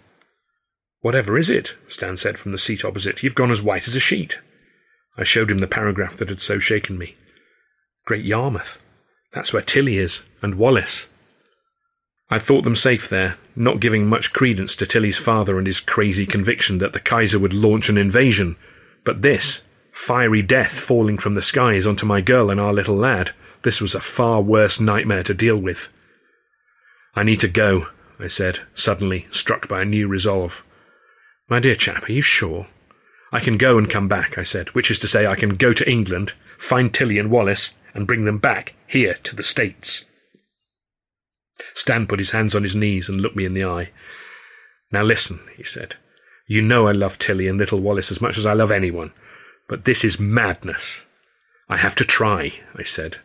Whatever 1.00 1.38
is 1.38 1.48
it? 1.48 1.76
Stan 1.88 2.16
said 2.16 2.38
from 2.38 2.52
the 2.52 2.58
seat 2.58 2.84
opposite. 2.84 3.22
You've 3.22 3.34
gone 3.34 3.50
as 3.50 3.62
white 3.62 3.88
as 3.88 3.96
a 3.96 4.00
sheet. 4.00 4.38
I 5.16 5.24
showed 5.24 5.50
him 5.50 5.58
the 5.58 5.66
paragraph 5.66 6.16
that 6.18 6.28
had 6.28 6.40
so 6.40 6.58
shaken 6.58 6.98
me. 6.98 7.16
Great 8.06 8.24
Yarmouth. 8.24 8.78
That's 9.32 9.52
where 9.52 9.62
Tilly 9.62 9.98
is, 9.98 10.22
and 10.42 10.56
Wallace. 10.56 11.08
I 12.30 12.38
thought 12.38 12.64
them 12.64 12.76
safe 12.76 13.08
there, 13.08 13.38
not 13.56 13.80
giving 13.80 14.06
much 14.06 14.32
credence 14.32 14.76
to 14.76 14.86
Tilly's 14.86 15.18
father 15.18 15.58
and 15.58 15.66
his 15.66 15.80
crazy 15.80 16.26
conviction 16.26 16.78
that 16.78 16.92
the 16.92 17.00
Kaiser 17.00 17.38
would 17.38 17.54
launch 17.54 17.88
an 17.88 17.98
invasion. 17.98 18.56
But 19.04 19.22
this, 19.22 19.62
fiery 19.92 20.42
death 20.42 20.72
falling 20.72 21.18
from 21.18 21.34
the 21.34 21.42
skies 21.42 21.86
onto 21.86 22.06
my 22.06 22.20
girl 22.20 22.50
and 22.50 22.60
our 22.60 22.72
little 22.72 22.96
lad, 22.96 23.32
this 23.62 23.80
was 23.80 23.94
a 23.94 24.00
far 24.00 24.40
worse 24.40 24.78
nightmare 24.80 25.22
to 25.24 25.34
deal 25.34 25.56
with. 25.56 25.88
I 27.14 27.24
need 27.24 27.40
to 27.40 27.48
go, 27.48 27.88
I 28.18 28.28
said, 28.28 28.60
suddenly 28.74 29.26
struck 29.30 29.66
by 29.66 29.82
a 29.82 29.84
new 29.84 30.06
resolve. 30.06 30.64
My 31.50 31.58
dear 31.58 31.74
chap, 31.74 32.08
are 32.08 32.12
you 32.12 32.22
sure? 32.22 32.68
I 33.32 33.40
can 33.40 33.58
go 33.58 33.76
and 33.76 33.90
come 33.90 34.06
back, 34.06 34.38
I 34.38 34.44
said, 34.44 34.68
which 34.68 34.88
is 34.88 35.00
to 35.00 35.08
say, 35.08 35.26
I 35.26 35.34
can 35.34 35.56
go 35.56 35.72
to 35.72 35.90
England, 35.90 36.32
find 36.56 36.94
Tilly 36.94 37.18
and 37.18 37.28
Wallace, 37.28 37.74
and 37.92 38.06
bring 38.06 38.24
them 38.24 38.38
back 38.38 38.74
here 38.86 39.14
to 39.24 39.34
the 39.34 39.42
States. 39.42 40.04
Stan 41.74 42.06
put 42.06 42.20
his 42.20 42.30
hands 42.30 42.54
on 42.54 42.62
his 42.62 42.76
knees 42.76 43.08
and 43.08 43.20
looked 43.20 43.34
me 43.34 43.44
in 43.44 43.54
the 43.54 43.64
eye. 43.64 43.90
Now 44.92 45.02
listen, 45.02 45.40
he 45.56 45.64
said. 45.64 45.96
You 46.46 46.62
know 46.62 46.86
I 46.86 46.92
love 46.92 47.18
Tilly 47.18 47.48
and 47.48 47.58
little 47.58 47.80
Wallace 47.80 48.12
as 48.12 48.20
much 48.20 48.38
as 48.38 48.46
I 48.46 48.52
love 48.52 48.70
anyone, 48.70 49.12
but 49.68 49.84
this 49.84 50.04
is 50.04 50.20
madness. 50.20 51.04
I 51.68 51.78
have 51.78 51.96
to 51.96 52.04
try, 52.04 52.52
I 52.76 52.84
said. 52.84 53.18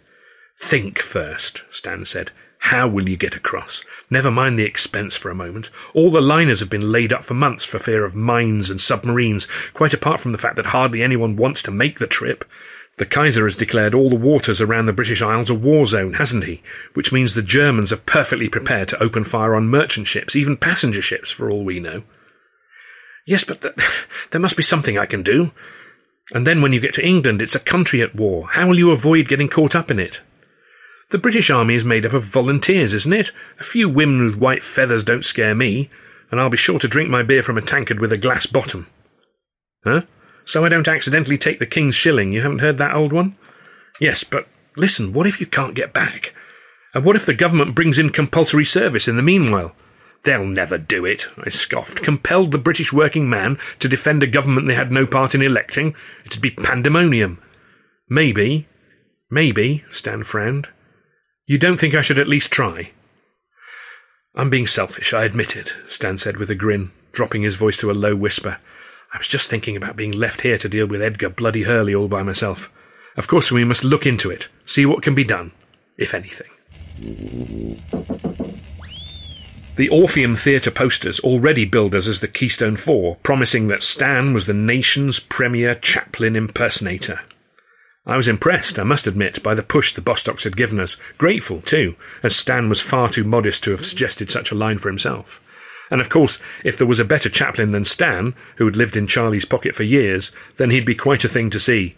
Think 0.59 0.97
first, 0.97 1.63
Stan 1.69 2.05
said. 2.05 2.31
How 2.69 2.87
will 2.87 3.07
you 3.07 3.15
get 3.15 3.35
across? 3.35 3.83
Never 4.09 4.31
mind 4.31 4.57
the 4.57 4.63
expense 4.63 5.15
for 5.15 5.29
a 5.29 5.35
moment. 5.35 5.69
All 5.93 6.09
the 6.09 6.19
liners 6.19 6.61
have 6.61 6.69
been 6.69 6.89
laid 6.89 7.13
up 7.13 7.23
for 7.23 7.35
months 7.35 7.63
for 7.63 7.77
fear 7.77 8.03
of 8.03 8.15
mines 8.15 8.71
and 8.71 8.81
submarines, 8.81 9.47
quite 9.75 9.93
apart 9.93 10.19
from 10.19 10.31
the 10.31 10.39
fact 10.39 10.55
that 10.55 10.65
hardly 10.65 11.03
anyone 11.03 11.35
wants 11.35 11.61
to 11.61 11.69
make 11.69 11.99
the 11.99 12.07
trip. 12.07 12.43
The 12.97 13.05
Kaiser 13.05 13.43
has 13.43 13.55
declared 13.55 13.93
all 13.93 14.09
the 14.09 14.15
waters 14.15 14.61
around 14.61 14.87
the 14.87 14.93
British 14.93 15.21
Isles 15.21 15.51
a 15.51 15.53
war 15.53 15.85
zone, 15.85 16.13
hasn't 16.13 16.45
he? 16.45 16.63
Which 16.95 17.11
means 17.11 17.35
the 17.35 17.43
Germans 17.43 17.93
are 17.93 17.97
perfectly 17.97 18.49
prepared 18.49 18.87
to 18.87 19.03
open 19.03 19.25
fire 19.25 19.53
on 19.53 19.67
merchant 19.67 20.07
ships, 20.07 20.35
even 20.35 20.57
passenger 20.57 21.03
ships, 21.03 21.29
for 21.29 21.51
all 21.51 21.63
we 21.63 21.79
know. 21.79 22.01
Yes, 23.27 23.43
but 23.43 23.61
th- 23.61 23.75
there 24.31 24.41
must 24.41 24.57
be 24.57 24.63
something 24.63 24.97
I 24.97 25.05
can 25.05 25.21
do. 25.21 25.51
And 26.31 26.47
then 26.47 26.63
when 26.63 26.73
you 26.73 26.79
get 26.79 26.95
to 26.95 27.05
England, 27.05 27.43
it's 27.43 27.53
a 27.53 27.59
country 27.59 28.01
at 28.01 28.15
war. 28.15 28.47
How 28.53 28.67
will 28.67 28.79
you 28.79 28.89
avoid 28.89 29.27
getting 29.27 29.49
caught 29.49 29.75
up 29.75 29.91
in 29.91 29.99
it? 29.99 30.21
The 31.11 31.17
British 31.19 31.49
Army 31.49 31.75
is 31.75 31.85
made 31.85 32.05
up 32.05 32.13
of 32.13 32.23
volunteers, 32.23 32.93
isn't 32.93 33.13
it? 33.13 33.31
A 33.59 33.63
few 33.63 33.87
women 33.87 34.25
with 34.25 34.35
white 34.35 34.63
feathers 34.63 35.03
don't 35.03 35.23
scare 35.23 35.53
me, 35.53 35.89
and 36.31 36.41
I'll 36.41 36.49
be 36.49 36.57
sure 36.57 36.79
to 36.79 36.87
drink 36.87 37.09
my 37.09 37.21
beer 37.21 37.43
from 37.43 37.57
a 37.57 37.61
tankard 37.61 37.99
with 37.99 38.11
a 38.11 38.17
glass 38.17 38.45
bottom. 38.47 38.87
Huh? 39.83 40.01
So 40.45 40.65
I 40.65 40.69
don't 40.69 40.87
accidentally 40.87 41.37
take 41.37 41.59
the 41.59 41.65
King's 41.65 41.95
shilling. 41.95 42.31
You 42.31 42.41
haven't 42.41 42.59
heard 42.59 42.77
that 42.79 42.95
old 42.95 43.13
one? 43.13 43.35
Yes, 43.99 44.23
but 44.23 44.47
listen, 44.75 45.13
what 45.13 45.27
if 45.27 45.39
you 45.39 45.45
can't 45.45 45.75
get 45.75 45.93
back? 45.93 46.33
And 46.93 47.05
what 47.05 47.15
if 47.15 47.25
the 47.25 47.33
government 47.33 47.75
brings 47.75 47.99
in 47.99 48.09
compulsory 48.09 48.65
service 48.65 49.07
in 49.07 49.15
the 49.15 49.21
meanwhile? 49.21 49.75
They'll 50.23 50.45
never 50.45 50.79
do 50.79 51.05
it, 51.05 51.27
I 51.37 51.49
scoffed. 51.49 52.01
Compelled 52.01 52.51
the 52.51 52.57
British 52.57 52.91
working 52.91 53.29
man 53.29 53.59
to 53.79 53.87
defend 53.87 54.23
a 54.23 54.27
government 54.27 54.67
they 54.67 54.73
had 54.73 54.91
no 54.91 55.05
part 55.05 55.35
in 55.35 55.41
electing? 55.43 55.95
It'd 56.25 56.41
be 56.41 56.49
pandemonium. 56.49 57.41
Maybe. 58.09 58.67
Maybe, 59.29 59.83
Stan 59.91 60.23
frowned. 60.23 60.69
You 61.47 61.59
don't 61.59 61.77
think 61.77 61.93
I 61.93 62.01
should 62.01 62.17
at 62.17 62.27
least 62.27 62.51
try? 62.51 62.89
I'm 64.33 64.49
being 64.49 64.65
selfish, 64.65 65.13
I 65.13 65.25
admit 65.25 65.55
it, 65.55 65.75
Stan 65.87 66.17
said 66.17 66.37
with 66.37 66.49
a 66.49 66.55
grin, 66.55 66.91
dropping 67.11 67.43
his 67.43 67.55
voice 67.55 67.77
to 67.77 67.91
a 67.91 67.93
low 67.93 68.15
whisper. 68.15 68.57
I 69.13 69.17
was 69.19 69.27
just 69.27 69.47
thinking 69.47 69.77
about 69.77 69.95
being 69.95 70.11
left 70.11 70.41
here 70.41 70.57
to 70.57 70.67
deal 70.67 70.87
with 70.87 71.03
Edgar 71.03 71.29
Bloody 71.29 71.63
Hurley 71.63 71.93
all 71.93 72.07
by 72.07 72.23
myself. 72.23 72.71
Of 73.15 73.27
course, 73.27 73.51
we 73.51 73.63
must 73.63 73.83
look 73.83 74.07
into 74.07 74.31
it, 74.31 74.47
see 74.65 74.87
what 74.87 75.03
can 75.03 75.13
be 75.13 75.23
done, 75.23 75.51
if 75.97 76.15
anything. 76.15 76.49
The 79.75 79.89
Orpheum 79.89 80.35
Theatre 80.35 80.71
posters 80.71 81.19
already 81.19 81.65
billed 81.65 81.93
us 81.93 82.07
as 82.07 82.21
the 82.21 82.27
Keystone 82.27 82.75
Four, 82.75 83.17
promising 83.17 83.67
that 83.67 83.83
Stan 83.83 84.33
was 84.33 84.47
the 84.47 84.53
nation's 84.53 85.19
premier 85.19 85.75
Chaplin 85.75 86.35
impersonator. 86.35 87.19
I 88.07 88.17
was 88.17 88.27
impressed, 88.27 88.77
I 88.77 88.83
must 88.83 89.07
admit, 89.07 89.41
by 89.41 89.55
the 89.55 89.63
push 89.63 89.93
the 89.93 90.01
Bostocks 90.01 90.43
had 90.43 90.55
given 90.55 90.79
us. 90.79 90.97
Grateful, 91.17 91.61
too, 91.61 91.95
as 92.21 92.35
Stan 92.35 92.69
was 92.69 92.79
far 92.79 93.09
too 93.09 93.23
modest 93.23 93.63
to 93.63 93.71
have 93.71 93.83
suggested 93.83 94.29
such 94.29 94.51
a 94.51 94.55
line 94.55 94.77
for 94.77 94.89
himself. 94.89 95.41
And 95.89 95.99
of 95.99 96.09
course, 96.09 96.37
if 96.63 96.77
there 96.77 96.85
was 96.85 96.99
a 96.99 97.05
better 97.05 97.29
Chaplin 97.29 97.71
than 97.71 97.83
Stan, 97.83 98.35
who 98.57 98.65
had 98.65 98.75
lived 98.75 98.95
in 98.95 99.07
Charlie's 99.07 99.45
pocket 99.45 99.75
for 99.75 99.83
years, 99.83 100.31
then 100.57 100.69
he'd 100.69 100.85
be 100.85 100.93
quite 100.93 101.23
a 101.23 101.29
thing 101.29 101.49
to 101.49 101.59
see. 101.59 101.95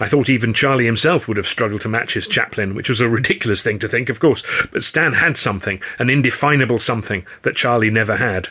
I 0.00 0.08
thought 0.08 0.30
even 0.30 0.54
Charlie 0.54 0.86
himself 0.86 1.28
would 1.28 1.36
have 1.36 1.46
struggled 1.46 1.82
to 1.82 1.88
match 1.90 2.14
his 2.14 2.26
Chaplin, 2.26 2.74
which 2.74 2.88
was 2.88 3.02
a 3.02 3.08
ridiculous 3.10 3.62
thing 3.62 3.78
to 3.80 3.88
think, 3.88 4.08
of 4.08 4.20
course, 4.20 4.42
but 4.72 4.82
Stan 4.82 5.12
had 5.12 5.36
something, 5.36 5.82
an 5.98 6.08
indefinable 6.08 6.78
something, 6.78 7.26
that 7.42 7.54
Charlie 7.54 7.90
never 7.90 8.16
had. 8.16 8.48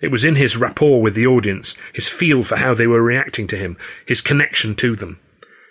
It 0.00 0.10
was 0.10 0.24
in 0.24 0.34
his 0.34 0.56
rapport 0.56 1.00
with 1.00 1.14
the 1.14 1.26
audience, 1.26 1.76
his 1.92 2.08
feel 2.08 2.42
for 2.42 2.56
how 2.56 2.74
they 2.74 2.88
were 2.88 3.02
reacting 3.02 3.46
to 3.46 3.56
him, 3.56 3.76
his 4.06 4.20
connection 4.20 4.74
to 4.76 4.96
them. 4.96 5.20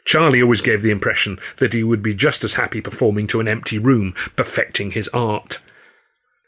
Charlie 0.06 0.42
always 0.42 0.62
gave 0.62 0.82
the 0.82 0.92
impression 0.92 1.40
that 1.58 1.74
he 1.74 1.84
would 1.84 2.02
be 2.02 2.14
just 2.14 2.44
as 2.44 2.56
happy 2.56 2.82
performing 2.82 3.28
to 3.28 3.40
an 3.40 3.48
empty 3.48 3.78
room, 3.78 4.14
perfecting 4.36 4.92
his 4.92 5.08
art. 5.10 5.60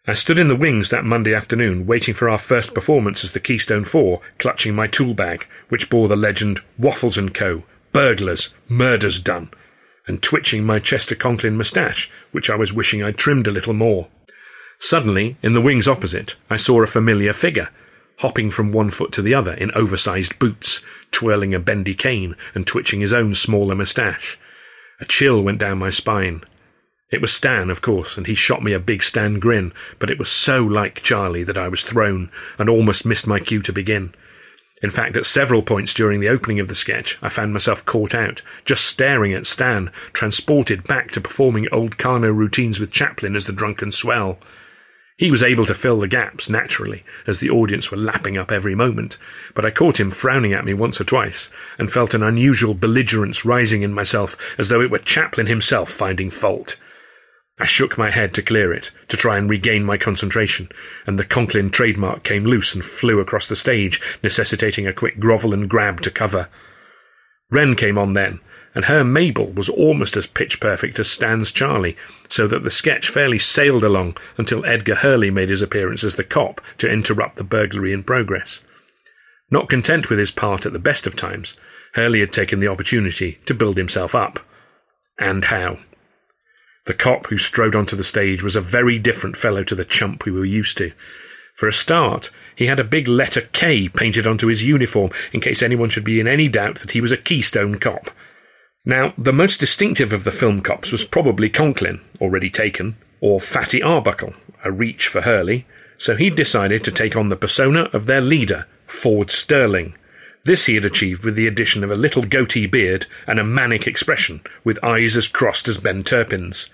I 0.05 0.15
stood 0.15 0.37
in 0.37 0.49
the 0.49 0.55
wings 0.55 0.89
that 0.89 1.05
Monday 1.05 1.33
afternoon, 1.33 1.85
waiting 1.85 2.13
for 2.13 2.27
our 2.27 2.37
first 2.37 2.73
performance 2.73 3.23
as 3.23 3.31
the 3.31 3.39
Keystone 3.39 3.85
Four, 3.85 4.19
clutching 4.37 4.75
my 4.75 4.87
tool 4.87 5.13
bag, 5.13 5.47
which 5.69 5.89
bore 5.89 6.09
the 6.09 6.17
legend 6.17 6.59
Waffles 6.77 7.17
and 7.17 7.33
Co., 7.33 7.63
Burglars, 7.93 8.53
Murders 8.67 9.19
Done, 9.19 9.49
and 10.07 10.21
twitching 10.21 10.65
my 10.65 10.79
Chester 10.79 11.15
Conklin 11.15 11.55
moustache, 11.55 12.11
which 12.31 12.49
I 12.49 12.55
was 12.55 12.73
wishing 12.73 13.01
I'd 13.01 13.17
trimmed 13.17 13.47
a 13.47 13.51
little 13.51 13.73
more. 13.73 14.09
Suddenly, 14.79 15.37
in 15.41 15.53
the 15.53 15.61
wings 15.61 15.87
opposite, 15.87 16.35
I 16.49 16.57
saw 16.57 16.83
a 16.83 16.87
familiar 16.87 17.31
figure, 17.31 17.69
hopping 18.17 18.51
from 18.51 18.73
one 18.73 18.89
foot 18.89 19.13
to 19.13 19.21
the 19.21 19.33
other 19.33 19.53
in 19.53 19.71
oversized 19.71 20.37
boots, 20.37 20.81
twirling 21.13 21.53
a 21.53 21.59
bendy 21.59 21.95
cane 21.95 22.35
and 22.53 22.67
twitching 22.67 22.99
his 22.99 23.13
own 23.13 23.33
smaller 23.33 23.75
moustache. 23.75 24.37
A 24.99 25.05
chill 25.05 25.41
went 25.41 25.59
down 25.59 25.77
my 25.77 25.89
spine. 25.89 26.43
It 27.11 27.21
was 27.21 27.31
Stan, 27.31 27.69
of 27.69 27.81
course, 27.81 28.17
and 28.17 28.27
he 28.27 28.33
shot 28.33 28.63
me 28.63 28.73
a 28.73 28.79
big 28.79 29.03
Stan 29.03 29.39
grin, 29.39 29.71
but 29.99 30.09
it 30.09 30.17
was 30.17 30.29
so 30.29 30.63
like 30.63 31.03
Charlie 31.03 31.43
that 31.43 31.57
I 31.57 31.67
was 31.67 31.83
thrown 31.83 32.31
and 32.57 32.69
almost 32.69 33.05
missed 33.05 33.27
my 33.27 33.39
cue 33.39 33.61
to 33.61 33.71
begin. 33.71 34.13
In 34.81 34.89
fact, 34.89 35.15
at 35.15 35.25
several 35.25 35.61
points 35.61 35.93
during 35.93 36.19
the 36.19 36.27
opening 36.27 36.59
of 36.59 36.67
the 36.67 36.75
sketch, 36.75 37.17
I 37.21 37.29
found 37.29 37.53
myself 37.53 37.85
caught 37.85 38.13
out, 38.13 38.41
just 38.65 38.85
staring 38.85 39.31
at 39.31 39.45
Stan, 39.45 39.91
transported 40.11 40.83
back 40.85 41.11
to 41.11 41.21
performing 41.21 41.67
old 41.71 41.97
Karno 41.97 42.35
routines 42.35 42.79
with 42.79 42.91
Chaplin 42.91 43.35
as 43.35 43.45
the 43.45 43.53
drunken 43.53 43.93
swell. 43.93 44.39
He 45.23 45.31
was 45.31 45.41
able 45.41 45.65
to 45.67 45.73
fill 45.73 46.01
the 46.01 46.09
gaps, 46.09 46.49
naturally, 46.49 47.05
as 47.27 47.39
the 47.39 47.49
audience 47.49 47.89
were 47.89 47.97
lapping 47.97 48.35
up 48.35 48.51
every 48.51 48.75
moment, 48.75 49.17
but 49.53 49.63
I 49.63 49.71
caught 49.71 49.97
him 49.97 50.11
frowning 50.11 50.51
at 50.51 50.65
me 50.65 50.73
once 50.73 50.99
or 50.99 51.05
twice, 51.05 51.49
and 51.77 51.89
felt 51.89 52.13
an 52.13 52.21
unusual 52.21 52.73
belligerence 52.73 53.45
rising 53.45 53.83
in 53.83 53.93
myself, 53.93 54.35
as 54.57 54.67
though 54.67 54.81
it 54.81 54.91
were 54.91 54.99
Chaplin 54.99 55.47
himself 55.47 55.89
finding 55.89 56.29
fault. 56.29 56.75
I 57.57 57.65
shook 57.65 57.97
my 57.97 58.11
head 58.11 58.33
to 58.33 58.41
clear 58.41 58.73
it, 58.73 58.91
to 59.07 59.15
try 59.15 59.37
and 59.37 59.49
regain 59.49 59.85
my 59.85 59.97
concentration, 59.97 60.67
and 61.07 61.17
the 61.17 61.23
Conklin 61.23 61.69
trademark 61.69 62.23
came 62.25 62.43
loose 62.43 62.75
and 62.75 62.83
flew 62.83 63.21
across 63.21 63.47
the 63.47 63.55
stage, 63.55 64.01
necessitating 64.23 64.87
a 64.87 64.91
quick 64.91 65.21
grovel 65.21 65.53
and 65.53 65.69
grab 65.69 66.01
to 66.01 66.11
cover. 66.11 66.49
Wren 67.49 67.77
came 67.77 67.97
on 67.97 68.11
then, 68.11 68.41
and 68.75 68.85
her 68.85 69.03
Mabel 69.03 69.51
was 69.51 69.69
almost 69.69 70.17
as 70.17 70.25
pitch 70.25 70.59
perfect 70.59 70.97
as 70.99 71.09
Stan's 71.09 71.51
Charlie, 71.51 71.97
so 72.29 72.47
that 72.47 72.63
the 72.63 72.71
sketch 72.71 73.09
fairly 73.09 73.37
sailed 73.37 73.83
along 73.83 74.17
until 74.37 74.65
Edgar 74.65 74.95
Hurley 74.95 75.29
made 75.29 75.49
his 75.49 75.61
appearance 75.61 76.03
as 76.03 76.15
the 76.15 76.23
cop 76.23 76.59
to 76.79 76.89
interrupt 76.89 77.37
the 77.37 77.43
burglary 77.43 77.93
in 77.93 78.03
progress. 78.03 78.63
Not 79.51 79.69
content 79.69 80.09
with 80.09 80.19
his 80.19 80.31
part 80.31 80.65
at 80.65 80.73
the 80.73 80.79
best 80.79 81.05
of 81.05 81.15
times, 81.15 81.55
Hurley 81.93 82.21
had 82.21 82.33
taken 82.33 82.59
the 82.59 82.67
opportunity 82.67 83.37
to 83.45 83.53
build 83.53 83.77
himself 83.77 84.15
up. 84.15 84.39
And 85.19 85.45
how? 85.45 85.77
The 86.85 86.95
cop 86.95 87.27
who 87.27 87.37
strode 87.37 87.75
onto 87.75 87.95
the 87.95 88.03
stage 88.03 88.41
was 88.41 88.55
a 88.55 88.61
very 88.61 88.97
different 88.97 89.37
fellow 89.37 89.63
to 89.63 89.75
the 89.75 89.85
chump 89.85 90.25
we 90.25 90.31
were 90.31 90.43
used 90.43 90.77
to. 90.79 90.91
For 91.55 91.67
a 91.67 91.73
start, 91.73 92.31
he 92.55 92.65
had 92.65 92.79
a 92.79 92.83
big 92.83 93.07
letter 93.07 93.41
K 93.41 93.87
painted 93.87 94.25
onto 94.25 94.47
his 94.47 94.63
uniform 94.63 95.11
in 95.31 95.39
case 95.39 95.61
anyone 95.61 95.89
should 95.89 96.03
be 96.03 96.19
in 96.19 96.27
any 96.27 96.47
doubt 96.47 96.79
that 96.79 96.91
he 96.91 97.01
was 97.01 97.11
a 97.11 97.17
Keystone 97.17 97.77
cop. 97.77 98.09
Now, 98.85 99.13
the 99.17 99.31
most 99.31 99.61
distinctive 99.61 100.11
of 100.11 100.25
the 100.25 100.31
film 100.31 100.61
cops 100.61 100.91
was 100.91 101.05
probably 101.05 101.49
Conklin, 101.49 102.01
already 102.19 102.49
taken, 102.49 102.97
or 103.21 103.39
Fatty 103.39 103.81
Arbuckle, 103.81 104.33
a 104.65 104.71
reach 104.71 105.07
for 105.07 105.21
Hurley, 105.21 105.65
so 105.97 106.17
he'd 106.17 106.35
decided 106.35 106.83
to 106.83 106.91
take 106.91 107.15
on 107.15 107.29
the 107.29 107.37
persona 107.37 107.83
of 107.93 108.07
their 108.07 108.19
leader, 108.19 108.67
Ford 108.85 109.31
Sterling. 109.31 109.95
This 110.43 110.65
he 110.65 110.75
had 110.75 110.83
achieved 110.83 111.23
with 111.23 111.35
the 111.35 111.47
addition 111.47 111.85
of 111.85 111.91
a 111.91 111.95
little 111.95 112.23
goatee 112.23 112.67
beard 112.67 113.05
and 113.25 113.39
a 113.39 113.43
manic 113.45 113.87
expression, 113.87 114.41
with 114.65 114.83
eyes 114.83 115.15
as 115.15 115.27
crossed 115.27 115.69
as 115.69 115.77
Ben 115.77 116.03
Turpin's. 116.03 116.69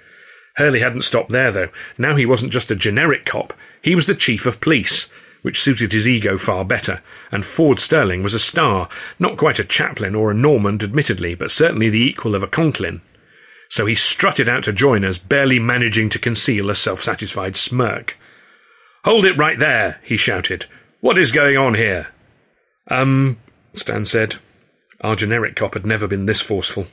Hurley 0.55 0.79
hadn't 0.79 1.01
stopped 1.03 1.29
there, 1.29 1.51
though. 1.51 1.69
Now 1.99 2.15
he 2.15 2.25
wasn't 2.25 2.51
just 2.51 2.71
a 2.71 2.75
generic 2.75 3.25
cop, 3.25 3.53
he 3.83 3.93
was 3.93 4.07
the 4.07 4.15
chief 4.15 4.47
of 4.47 4.59
police, 4.59 5.09
which 5.41 5.61
suited 5.61 5.91
his 5.91 6.07
ego 6.07 6.37
far 6.37 6.65
better, 6.65 7.01
and 7.31 7.45
Ford 7.45 7.79
Sterling 7.79 8.23
was 8.23 8.33
a 8.33 8.39
star, 8.39 8.89
not 9.19 9.37
quite 9.37 9.59
a 9.59 9.63
Chaplin 9.63 10.15
or 10.15 10.31
a 10.31 10.35
Normand, 10.35 10.83
admittedly, 10.83 11.35
but 11.35 11.51
certainly 11.51 11.89
the 11.89 12.01
equal 12.01 12.35
of 12.35 12.43
a 12.43 12.47
Conklin. 12.47 13.01
So 13.69 13.85
he 13.85 13.95
strutted 13.95 14.49
out 14.49 14.63
to 14.63 14.73
join 14.73 15.05
us, 15.05 15.17
barely 15.17 15.59
managing 15.59 16.09
to 16.09 16.19
conceal 16.19 16.69
a 16.69 16.75
self 16.75 17.01
satisfied 17.01 17.55
smirk. 17.55 18.17
Hold 19.05 19.25
it 19.25 19.37
right 19.37 19.59
there, 19.59 19.99
he 20.03 20.17
shouted. 20.17 20.65
What 21.01 21.17
is 21.17 21.31
going 21.31 21.57
on 21.57 21.75
here? 21.75 22.07
Um, 22.89 23.37
Stan 23.73 24.05
said. 24.05 24.35
Our 25.01 25.15
generic 25.15 25.55
cop 25.55 25.75
had 25.75 25.85
never 25.85 26.07
been 26.07 26.25
this 26.25 26.41
forceful. 26.41 26.87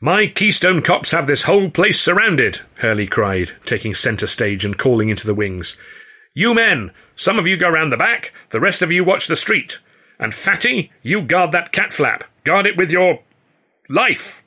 My 0.00 0.26
Keystone 0.26 0.80
cops 0.80 1.10
have 1.10 1.26
this 1.26 1.42
whole 1.42 1.70
place 1.70 2.00
surrounded, 2.00 2.60
Hurley 2.76 3.06
cried, 3.06 3.52
taking 3.64 3.94
centre 3.94 4.26
stage 4.26 4.64
and 4.64 4.78
calling 4.78 5.08
into 5.08 5.26
the 5.26 5.34
wings. 5.34 5.76
You 6.38 6.52
men, 6.52 6.90
some 7.14 7.38
of 7.38 7.46
you 7.46 7.56
go 7.56 7.70
round 7.70 7.90
the 7.90 7.96
back, 7.96 8.30
the 8.50 8.60
rest 8.60 8.82
of 8.82 8.92
you 8.92 9.02
watch 9.02 9.26
the 9.26 9.36
street. 9.36 9.78
And 10.18 10.34
Fatty, 10.34 10.92
you 11.02 11.22
guard 11.22 11.50
that 11.52 11.72
cat 11.72 11.94
flap. 11.94 12.24
Guard 12.44 12.66
it 12.66 12.76
with 12.76 12.92
your 12.92 13.20
life. 13.88 14.42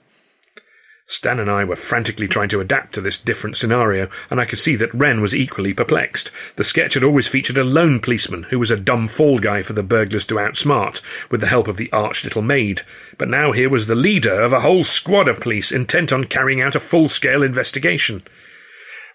Stan 1.08 1.40
and 1.40 1.50
I 1.50 1.64
were 1.64 1.76
frantically 1.76 2.28
trying 2.28 2.50
to 2.50 2.62
adapt 2.62 2.94
to 2.94 3.02
this 3.02 3.18
different 3.18 3.58
scenario, 3.58 4.08
and 4.30 4.40
I 4.40 4.46
could 4.46 4.60
see 4.60 4.76
that 4.76 4.94
Wren 4.94 5.20
was 5.20 5.34
equally 5.34 5.74
perplexed. 5.74 6.30
The 6.58 6.64
sketch 6.64 6.94
had 6.94 7.04
always 7.04 7.28
featured 7.28 7.58
a 7.58 7.64
lone 7.64 8.00
policeman 8.00 8.44
who 8.44 8.60
was 8.60 8.70
a 8.70 8.78
dumb 8.78 9.08
fall 9.08 9.40
guy 9.40 9.64
for 9.64 9.74
the 9.74 9.82
burglars 9.82 10.26
to 10.28 10.36
outsmart, 10.36 11.02
with 11.32 11.42
the 11.42 11.48
help 11.48 11.68
of 11.68 11.78
the 11.78 11.92
arch 11.92 12.24
little 12.24 12.44
maid. 12.44 12.84
But 13.18 13.30
now 13.30 13.52
here 13.52 13.68
was 13.68 13.88
the 13.88 13.96
leader 13.96 14.40
of 14.40 14.54
a 14.54 14.62
whole 14.62 14.84
squad 14.84 15.28
of 15.28 15.40
police 15.40 15.72
intent 15.72 16.14
on 16.14 16.26
carrying 16.26 16.62
out 16.62 16.76
a 16.76 16.80
full 16.80 17.08
scale 17.08 17.42
investigation. 17.42 18.22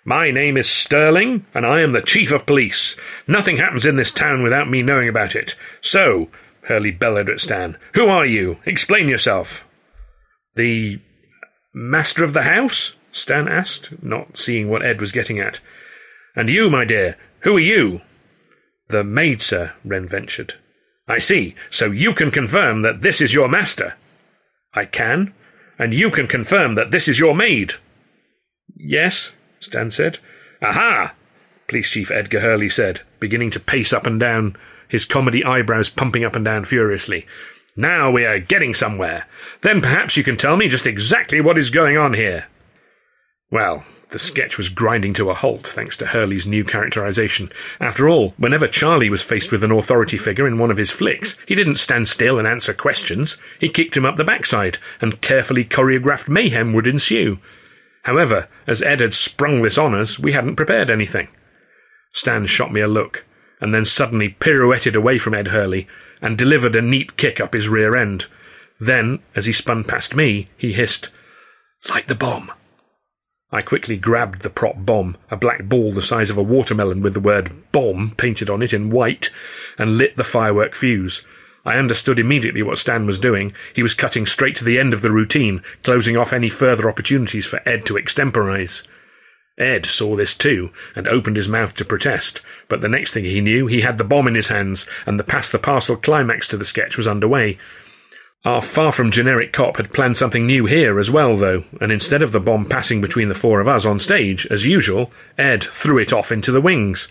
My 0.07 0.31
name 0.31 0.59
is 0.59 0.69
Sterling, 0.69 1.47
and 1.55 1.65
I 1.65 1.81
am 1.81 1.93
the 1.93 2.03
Chief 2.03 2.31
of 2.31 2.45
Police. 2.45 2.97
Nothing 3.27 3.57
happens 3.57 3.87
in 3.87 3.97
this 3.97 4.11
town 4.11 4.43
without 4.43 4.69
me 4.69 4.83
knowing 4.83 5.09
about 5.09 5.35
it. 5.35 5.57
So, 5.81 6.29
Hurley 6.63 6.91
bellowed 6.91 7.31
at 7.31 7.41
Stan, 7.41 7.79
who 7.95 8.09
are 8.09 8.27
you? 8.27 8.59
Explain 8.67 9.09
yourself. 9.09 9.67
The 10.57 11.01
Master 11.73 12.23
of 12.23 12.35
the 12.35 12.43
house? 12.43 12.97
Stan 13.11 13.49
asked, 13.49 14.03
not 14.03 14.37
seeing 14.37 14.69
what 14.69 14.85
Ed 14.85 15.01
was 15.01 15.11
getting 15.11 15.41
at. 15.41 15.61
And 16.37 16.51
you, 16.51 16.69
my 16.69 16.85
dear, 16.85 17.17
who 17.41 17.57
are 17.57 17.61
you? 17.61 18.01
The 18.89 19.03
maid, 19.05 19.41
sir, 19.41 19.73
Wren 19.85 20.07
ventured. 20.07 20.55
I 21.09 21.19
see. 21.19 21.55
So 21.71 21.91
you 21.91 22.13
can 22.13 22.31
confirm 22.31 22.83
that 22.83 23.03
this 23.03 23.21
is 23.21 23.33
your 23.33 23.49
master. 23.49 23.95
I 24.75 24.85
can. 24.85 25.33
And 25.79 25.95
you 25.95 26.11
can 26.11 26.27
confirm 26.27 26.75
that 26.75 26.91
this 26.91 27.09
is 27.09 27.19
your 27.19 27.35
maid. 27.35 27.75
Yes, 28.77 29.33
Stan 29.65 29.91
said. 29.91 30.19
Aha! 30.63 31.13
Police 31.67 31.91
Chief 31.91 32.11
Edgar 32.11 32.41
Hurley 32.41 32.69
said, 32.69 33.01
beginning 33.21 33.51
to 33.53 33.61
pace 33.61 33.93
up 33.93 34.07
and 34.07 34.21
down, 34.21 34.57
his 34.89 35.05
comedy 35.05 35.45
eyebrows 35.45 35.89
pumping 35.89 36.25
up 36.25 36.37
and 36.37 36.45
down 36.45 36.65
furiously. 36.65 37.27
Now 37.77 38.11
we 38.11 38.25
are 38.25 38.39
getting 38.39 38.75
somewhere. 38.75 39.27
Then 39.63 39.81
perhaps 39.81 40.17
you 40.17 40.23
can 40.23 40.37
tell 40.37 40.57
me 40.57 40.69
just 40.69 40.87
exactly 40.87 41.41
what 41.41 41.59
is 41.59 41.71
going 41.71 41.97
on 41.97 42.15
here. 42.15 42.47
Well, 43.51 43.85
the 44.11 44.19
sketch 44.21 44.57
was 44.57 44.69
grinding 44.69 45.15
to 45.15 45.31
a 45.31 45.35
halt 45.35 45.67
thanks 45.67 45.97
to 45.97 46.07
Hurley's 46.07 46.47
new 46.47 46.63
characterization. 46.63 47.51
After 47.81 48.09
all, 48.09 48.35
whenever 48.37 48.69
Charlie 48.69 49.11
was 49.11 49.23
faced 49.23 49.51
with 49.51 49.65
an 49.65 49.73
authority 49.73 50.19
figure 50.19 50.47
in 50.47 50.59
one 50.59 50.71
of 50.71 50.77
his 50.77 50.93
flicks, 50.93 51.37
he 51.47 51.57
didn't 51.57 51.75
stand 51.75 52.07
still 52.07 52.39
and 52.39 52.47
answer 52.47 52.73
questions. 52.73 53.37
He 53.59 53.69
kicked 53.69 53.97
him 53.97 54.07
up 54.07 54.17
the 54.17 54.23
backside, 54.23 54.79
and 55.01 55.21
carefully 55.21 55.65
choreographed 55.65 56.29
mayhem 56.29 56.73
would 56.75 56.87
ensue. 56.87 57.39
However, 58.05 58.49
as 58.67 58.83
Ed 58.83 59.01
had 59.01 59.15
sprung 59.15 59.63
this 59.63 59.79
on 59.79 59.95
us, 59.95 60.19
we 60.19 60.33
hadn't 60.33 60.57
prepared 60.57 60.91
anything. 60.91 61.29
Stan 62.13 62.47
shot 62.47 62.73
me 62.73 62.81
a 62.81 62.89
look, 62.89 63.25
and 63.61 63.75
then 63.75 63.85
suddenly 63.85 64.29
pirouetted 64.29 64.95
away 64.95 65.19
from 65.19 65.35
Ed 65.35 65.49
Hurley 65.49 65.89
and 66.21 66.39
delivered 66.39 66.77
a 66.77 66.83
neat 66.83 67.17
kick 67.17 67.41
up 67.41 67.55
his 67.55 67.69
rear 67.69 67.97
end. 67.97 68.27
Then, 68.79 69.21
as 69.35 69.47
he 69.47 69.53
spun 69.53 69.85
past 69.85 70.15
me, 70.15 70.49
he 70.57 70.73
hissed, 70.73 71.11
Light 71.89 72.09
the 72.09 72.15
bomb. 72.15 72.53
I 73.51 73.63
quickly 73.63 73.97
grabbed 73.97 74.43
the 74.43 74.51
prop 74.51 74.77
bomb, 74.79 75.17
a 75.31 75.37
black 75.37 75.65
ball 75.65 75.93
the 75.93 76.03
size 76.03 76.29
of 76.29 76.37
a 76.37 76.43
watermelon 76.43 77.03
with 77.03 77.15
the 77.15 77.21
word 77.21 77.71
bomb 77.73 78.15
painted 78.17 78.51
on 78.51 78.63
it 78.63 78.73
in 78.73 78.91
white, 78.91 79.31
and 79.79 79.97
lit 79.97 80.17
the 80.17 80.25
firework 80.25 80.75
fuse. 80.75 81.23
I 81.65 81.77
understood 81.77 82.19
immediately 82.19 82.63
what 82.63 82.79
Stan 82.79 83.07
was 83.07 83.19
doing. 83.19 83.53
He 83.75 83.83
was 83.83 83.95
cutting 83.95 84.27
straight 84.27 84.57
to 84.57 84.65
the 84.65 84.79
end 84.79 84.93
of 84.93 85.01
the 85.01 85.11
routine, 85.11 85.63
closing 85.83 86.17
off 86.17 86.33
any 86.33 86.51
further 86.51 86.89
opportunities 86.89 87.47
for 87.47 87.67
Ed 87.67 87.87
to 87.87 87.97
extemporize. 87.97 88.83
Ed 89.57 89.87
saw 89.87 90.17
this 90.17 90.35
too, 90.35 90.71
and 90.97 91.07
opened 91.07 91.37
his 91.37 91.49
mouth 91.49 91.75
to 91.77 91.85
protest, 91.85 92.41
but 92.69 92.81
the 92.81 92.89
next 92.89 93.13
thing 93.13 93.25
he 93.25 93.41
knew, 93.41 93.67
he 93.67 93.83
had 93.83 93.99
the 93.99 94.05
bomb 94.05 94.27
in 94.27 94.35
his 94.35 94.49
hands, 94.49 94.87
and 95.07 95.19
the 95.19 95.25
pass 95.25 95.49
the 95.49 95.59
parcel 95.59 95.97
climax 95.97 96.49
to 96.49 96.57
the 96.57 96.65
sketch 96.65 96.97
was 96.97 97.07
underway. 97.07 97.59
Our 98.45 98.61
far 98.61 98.93
from 98.93 99.11
generic 99.11 99.53
cop 99.53 99.79
had 99.79 99.93
planned 99.95 100.19
something 100.19 100.45
new 100.45 100.67
here 100.67 100.99
as 100.99 101.11
well, 101.11 101.37
though, 101.37 101.65
and 101.81 101.91
instead 101.91 102.21
of 102.21 102.33
the 102.33 102.41
bomb 102.41 102.67
passing 102.67 103.01
between 103.01 103.29
the 103.29 103.35
four 103.35 103.61
of 103.61 103.69
us 103.69 103.87
on 103.87 104.01
stage, 104.01 104.47
as 104.51 104.67
usual, 104.67 105.11
Ed 105.39 105.65
threw 105.65 105.99
it 105.99 106.13
off 106.13 106.31
into 106.31 106.53
the 106.53 106.61
wings. 106.61 107.09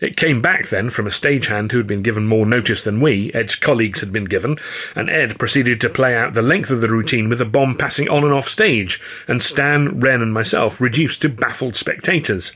It 0.00 0.16
came 0.16 0.42
back 0.42 0.68
then 0.68 0.90
from 0.90 1.06
a 1.06 1.10
stagehand 1.10 1.70
who 1.70 1.78
had 1.78 1.86
been 1.86 2.02
given 2.02 2.26
more 2.26 2.44
notice 2.44 2.82
than 2.82 3.00
we, 3.00 3.30
Ed's 3.32 3.54
colleagues 3.54 4.00
had 4.00 4.12
been 4.12 4.24
given, 4.24 4.58
and 4.96 5.08
Ed 5.08 5.38
proceeded 5.38 5.80
to 5.80 5.88
play 5.88 6.16
out 6.16 6.34
the 6.34 6.42
length 6.42 6.70
of 6.70 6.80
the 6.80 6.88
routine 6.88 7.28
with 7.28 7.38
the 7.38 7.44
bomb 7.44 7.76
passing 7.76 8.08
on 8.08 8.24
and 8.24 8.34
off 8.34 8.48
stage, 8.48 9.00
and 9.28 9.42
Stan, 9.42 10.00
Wren, 10.00 10.20
and 10.20 10.34
myself 10.34 10.80
reduced 10.80 11.22
to 11.22 11.28
baffled 11.28 11.76
spectators. 11.76 12.52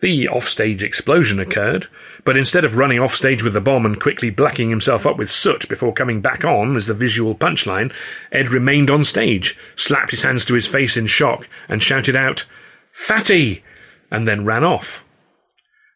The 0.00 0.28
offstage 0.28 0.82
explosion 0.82 1.40
occurred, 1.40 1.86
but 2.24 2.36
instead 2.36 2.64
of 2.64 2.76
running 2.76 2.98
offstage 2.98 3.42
with 3.42 3.54
the 3.54 3.60
bomb 3.60 3.86
and 3.86 3.98
quickly 3.98 4.28
blacking 4.28 4.68
himself 4.68 5.06
up 5.06 5.16
with 5.16 5.30
soot 5.30 5.66
before 5.68 5.94
coming 5.94 6.20
back 6.20 6.44
on 6.44 6.76
as 6.76 6.86
the 6.86 6.94
visual 6.94 7.34
punchline, 7.34 7.92
Ed 8.32 8.50
remained 8.50 8.90
on 8.90 9.04
stage, 9.04 9.56
slapped 9.76 10.10
his 10.10 10.22
hands 10.22 10.44
to 10.44 10.54
his 10.54 10.66
face 10.66 10.96
in 10.96 11.06
shock, 11.06 11.48
and 11.68 11.82
shouted 11.82 12.16
out, 12.16 12.44
Fatty! 12.92 13.64
and 14.10 14.28
then 14.28 14.44
ran 14.44 14.62
off. 14.62 15.03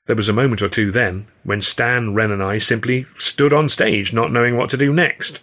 There 0.09 0.17
was 0.17 0.31
a 0.31 0.33
moment 0.33 0.63
or 0.63 0.71
two 0.71 0.91
then 0.91 1.27
when 1.45 1.61
Stan, 1.61 2.15
Wren, 2.15 2.31
and 2.31 2.43
I 2.43 2.57
simply 2.57 3.05
stood 3.17 3.53
on 3.53 3.69
stage, 3.69 4.15
not 4.15 4.33
knowing 4.33 4.57
what 4.57 4.71
to 4.71 4.79
do 4.79 4.91
next. 4.91 5.41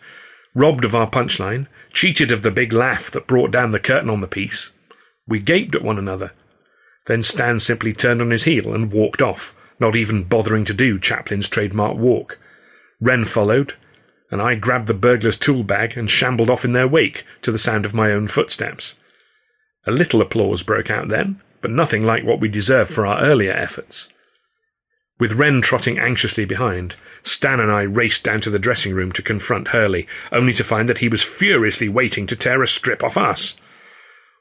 Robbed 0.56 0.84
of 0.84 0.96
our 0.96 1.08
punchline, 1.08 1.68
cheated 1.94 2.32
of 2.32 2.42
the 2.42 2.50
big 2.50 2.74
laugh 2.74 3.12
that 3.12 3.28
brought 3.28 3.52
down 3.52 3.70
the 3.70 3.80
curtain 3.80 4.10
on 4.10 4.22
the 4.22 4.28
piece, 4.28 4.72
we 5.28 5.40
gaped 5.40 5.76
at 5.76 5.84
one 5.84 6.00
another. 6.00 6.32
Then 7.06 7.22
Stan 7.22 7.60
simply 7.60 7.94
turned 7.94 8.24
on 8.24 8.32
his 8.32 8.46
heel 8.46 8.74
and 8.74 8.92
walked 8.92 9.22
off, 9.22 9.56
not 9.80 9.96
even 9.96 10.24
bothering 10.24 10.66
to 10.66 10.74
do 10.74 10.98
Chaplin's 10.98 11.48
trademark 11.48 11.96
walk. 11.96 12.40
Wren 13.00 13.24
followed, 13.24 13.76
and 14.32 14.42
I 14.42 14.56
grabbed 14.56 14.88
the 14.88 14.96
burglar's 14.96 15.38
tool 15.38 15.64
bag 15.64 15.96
and 15.96 16.10
shambled 16.10 16.50
off 16.50 16.66
in 16.66 16.72
their 16.72 16.88
wake 16.88 17.24
to 17.44 17.52
the 17.52 17.60
sound 17.60 17.86
of 17.86 17.94
my 17.94 18.12
own 18.12 18.28
footsteps. 18.28 18.96
A 19.86 19.92
little 19.92 20.22
applause 20.22 20.64
broke 20.64 20.90
out 20.90 21.10
then, 21.10 21.40
but 21.62 21.70
nothing 21.70 22.04
like 22.04 22.24
what 22.24 22.40
we 22.40 22.48
deserved 22.48 22.92
for 22.92 23.06
our 23.06 23.22
earlier 23.22 23.54
efforts. 23.54 24.10
With 25.18 25.34
Wren 25.34 25.62
trotting 25.62 25.98
anxiously 25.98 26.44
behind, 26.44 26.96
Stan 27.24 27.60
and 27.60 27.72
I 27.72 27.84
raced 27.84 28.24
down 28.24 28.42
to 28.42 28.50
the 28.50 28.60
dressing 28.60 28.94
room 28.94 29.12
to 29.14 29.22
confront 29.22 29.70
Hurley, 29.70 30.08
only 30.32 30.54
to 30.54 30.64
find 30.64 30.90
that 30.90 30.98
he 30.98 31.08
was 31.08 31.24
furiously 31.24 31.88
waiting 31.88 32.28
to 32.28 32.36
tear 32.36 32.62
a 32.62 32.68
strip 32.68 33.04
off 33.04 33.16
us. 33.18 33.56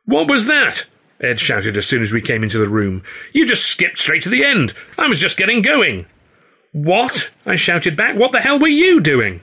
What 0.04 0.28
was 0.28 0.46
that? 0.46 0.84
Ed 1.20 1.38
shouted 1.38 1.76
as 1.76 1.86
soon 1.86 2.02
as 2.02 2.12
we 2.12 2.20
came 2.20 2.42
into 2.42 2.58
the 2.58 2.68
room. 2.68 3.04
You 3.32 3.46
just 3.46 3.66
skipped 3.66 3.98
straight 3.98 4.22
to 4.22 4.28
the 4.28 4.44
end. 4.44 4.74
I 4.98 5.06
was 5.06 5.20
just 5.20 5.36
getting 5.36 5.62
going. 5.62 6.06
What? 6.72 7.30
I 7.46 7.54
shouted 7.54 7.96
back. 7.96 8.16
What 8.16 8.32
the 8.32 8.40
hell 8.40 8.58
were 8.58 8.66
you 8.66 9.00
doing? 9.00 9.42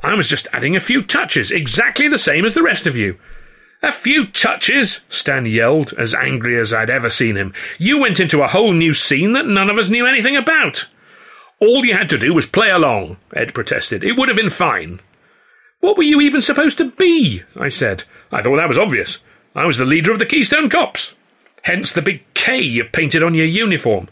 I 0.00 0.14
was 0.14 0.28
just 0.28 0.48
adding 0.52 0.74
a 0.74 0.80
few 0.80 1.00
touches, 1.02 1.52
exactly 1.52 2.08
the 2.08 2.18
same 2.18 2.44
as 2.44 2.54
the 2.54 2.62
rest 2.62 2.86
of 2.86 2.96
you. 2.96 3.18
A 3.82 3.92
few 3.92 4.26
touches, 4.26 5.04
Stan 5.08 5.46
yelled, 5.46 5.92
as 5.98 6.14
angry 6.14 6.58
as 6.58 6.72
I'd 6.72 6.90
ever 6.90 7.10
seen 7.10 7.36
him. 7.36 7.52
You 7.78 7.98
went 7.98 8.20
into 8.20 8.42
a 8.42 8.48
whole 8.48 8.72
new 8.72 8.92
scene 8.92 9.32
that 9.34 9.46
none 9.46 9.70
of 9.70 9.78
us 9.78 9.88
knew 9.88 10.06
anything 10.06 10.36
about. 10.36 10.86
All 11.60 11.84
you 11.84 11.94
had 11.94 12.10
to 12.10 12.18
do 12.18 12.34
was 12.34 12.46
play 12.46 12.70
along, 12.70 13.16
Ed 13.34 13.54
protested. 13.54 14.02
It 14.02 14.16
would 14.16 14.28
have 14.28 14.36
been 14.36 14.50
fine. 14.50 15.00
What 15.80 15.96
were 15.96 16.02
you 16.02 16.20
even 16.20 16.40
supposed 16.40 16.78
to 16.78 16.90
be? 16.90 17.42
I 17.54 17.68
said. 17.68 18.04
I 18.32 18.42
thought 18.42 18.56
that 18.56 18.68
was 18.68 18.78
obvious. 18.78 19.18
I 19.54 19.66
was 19.66 19.78
the 19.78 19.84
leader 19.84 20.10
of 20.10 20.18
the 20.18 20.26
Keystone 20.26 20.68
Cops. 20.68 21.14
Hence 21.62 21.92
the 21.92 22.02
big 22.02 22.22
K 22.34 22.60
you 22.60 22.84
painted 22.84 23.22
on 23.22 23.34
your 23.34 23.46
uniform. 23.46 24.08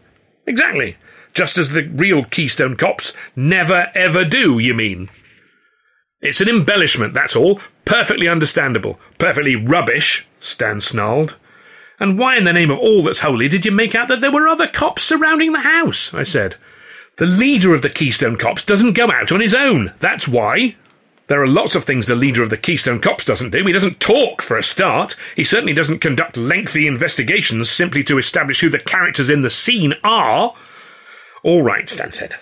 Exactly. 0.46 0.96
Just 1.33 1.59
as 1.59 1.70
the 1.70 1.83
real 1.83 2.24
Keystone 2.24 2.77
Cops 2.77 3.12
never 3.35 3.90
ever 3.94 4.24
do, 4.24 4.59
you 4.59 4.72
mean? 4.72 5.11
It's 6.25 6.41
an 6.41 6.49
embellishment, 6.49 7.13
that's 7.13 7.37
all. 7.37 7.61
Perfectly 7.85 8.29
understandable. 8.29 8.99
Perfectly 9.19 9.57
rubbish, 9.57 10.27
Stan 10.41 10.81
snarled. 10.81 11.37
And 12.01 12.19
why 12.19 12.39
in 12.39 12.45
the 12.45 12.53
name 12.53 12.71
of 12.71 12.79
all 12.79 13.03
that's 13.03 13.21
holy 13.21 13.47
did 13.47 13.67
you 13.67 13.71
make 13.71 13.95
out 13.95 14.09
that 14.09 14.23
there 14.23 14.33
were 14.33 14.49
other 14.49 14.67
cops 14.67 15.03
surrounding 15.05 15.53
the 15.53 15.61
house? 15.61 16.15
I 16.15 16.23
said. 16.23 16.57
The 17.19 17.27
leader 17.27 17.75
of 17.75 17.83
the 17.83 17.91
Keystone 17.91 18.37
Cops 18.37 18.65
doesn't 18.65 18.95
go 18.95 19.11
out 19.11 19.31
on 19.33 19.41
his 19.41 19.55
own. 19.55 19.93
That's 20.01 20.27
why. 20.27 20.75
There 21.27 21.43
are 21.43 21.47
lots 21.47 21.75
of 21.75 21.85
things 21.85 22.07
the 22.07 22.15
leader 22.15 22.43
of 22.43 22.51
the 22.51 22.57
Keystone 22.57 23.01
Cops 23.01 23.27
doesn't 23.27 23.51
do. 23.51 23.65
He 23.65 23.73
doesn't 23.73 24.01
talk, 24.01 24.41
for 24.41 24.57
a 24.57 24.63
start. 24.63 25.15
He 25.37 25.45
certainly 25.45 25.75
doesn't 25.75 26.01
conduct 26.01 26.39
lengthy 26.39 26.87
investigations 26.87 27.71
simply 27.71 28.03
to 28.05 28.19
establish 28.19 28.61
who 28.61 28.71
the 28.71 28.79
characters 28.79 29.31
in 29.31 29.43
the 29.43 29.51
scene 29.51 29.95
are. 30.03 30.55
All 31.43 31.63
right, 31.63 31.89
Stan 31.89 32.13
said. 32.13 32.35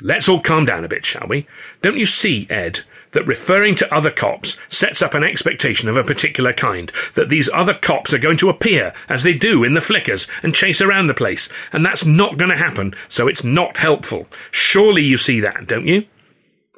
Let's 0.00 0.28
all 0.28 0.40
calm 0.40 0.66
down 0.66 0.84
a 0.84 0.88
bit, 0.88 1.04
shall 1.04 1.26
we? 1.26 1.46
Don't 1.82 1.98
you 1.98 2.06
see, 2.06 2.46
Ed, 2.48 2.80
that 3.12 3.26
referring 3.26 3.74
to 3.76 3.94
other 3.94 4.10
cops 4.10 4.56
sets 4.68 5.02
up 5.02 5.14
an 5.14 5.24
expectation 5.24 5.88
of 5.88 5.96
a 5.96 6.04
particular 6.04 6.52
kind, 6.52 6.92
that 7.14 7.28
these 7.28 7.50
other 7.52 7.74
cops 7.74 8.14
are 8.14 8.18
going 8.18 8.36
to 8.36 8.48
appear, 8.48 8.92
as 9.08 9.22
they 9.22 9.34
do 9.34 9.64
in 9.64 9.74
the 9.74 9.80
flickers, 9.80 10.28
and 10.42 10.54
chase 10.54 10.80
around 10.80 11.06
the 11.06 11.14
place, 11.14 11.48
and 11.72 11.84
that's 11.84 12.04
not 12.04 12.38
going 12.38 12.50
to 12.50 12.56
happen, 12.56 12.94
so 13.08 13.28
it's 13.28 13.44
not 13.44 13.76
helpful. 13.76 14.26
Surely 14.50 15.02
you 15.02 15.16
see 15.16 15.40
that, 15.40 15.66
don't 15.66 15.86
you? 15.86 16.06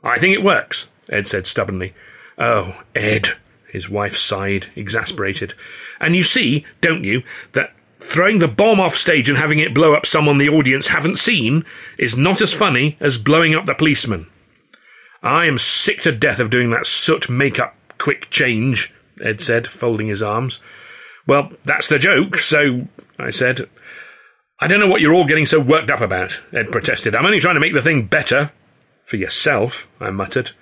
I 0.03 0.18
think 0.18 0.35
it 0.35 0.42
works, 0.42 0.90
Ed 1.09 1.29
said 1.29 1.47
stubbornly. 1.47 1.95
Oh, 2.38 2.81
Ed, 2.95 3.29
his 3.71 3.88
wife 3.88 4.16
sighed, 4.16 4.68
exasperated. 4.75 5.55
And 6.01 6.16
you 6.16 6.23
see, 6.23 6.66
don't 6.81 7.05
you, 7.05 7.23
that 7.53 7.73
throwing 8.01 8.40
the 8.40 8.49
bomb 8.49 8.81
off 8.81 8.97
stage 8.97 9.29
and 9.29 9.38
having 9.38 9.61
it 9.61 9.75
blow 9.75 9.95
up 9.95 10.07
someone 10.07 10.38
the 10.38 10.49
audience 10.49 10.88
haven't 10.88 11.18
seen 11.18 11.64
is 11.99 12.16
not 12.16 12.42
as 12.42 12.53
funny 12.53 12.97
as 13.01 13.16
blowing 13.16 13.55
up 13.55 13.66
the 13.66 13.75
policeman. 13.75 14.27
I 15.22 15.46
am 15.46 15.58
sick 15.58 16.02
to 16.02 16.12
death 16.12 16.40
of 16.40 16.50
doing 16.50 16.70
that 16.70 16.87
soot 16.87 17.28
make-up 17.30 17.74
quick 17.98 18.30
change, 18.30 18.92
Ed 19.22 19.40
said, 19.40 19.68
folding 19.68 20.08
his 20.08 20.22
arms. 20.22 20.58
Well, 21.26 21.52
that's 21.64 21.88
the 21.88 21.98
joke, 21.98 22.38
so 22.38 22.88
I 23.18 23.30
said. 23.30 23.68
I 24.61 24.66
don't 24.66 24.80
know 24.80 24.88
what 24.88 25.00
you're 25.00 25.14
all 25.14 25.26
getting 25.26 25.46
so 25.46 25.61
worked 25.61 25.90
up 25.90 26.00
about, 26.00 26.40
Ed 26.52 26.72
protested. 26.72 27.14
I'm 27.14 27.26
only 27.26 27.40
trying 27.40 27.54
to 27.54 27.61
make 27.61 27.74
the 27.74 27.82
thing 27.82 28.06
better. 28.06 28.50
For 29.04 29.16
yourself, 29.16 29.88
I 30.00 30.11
muttered. 30.11 30.52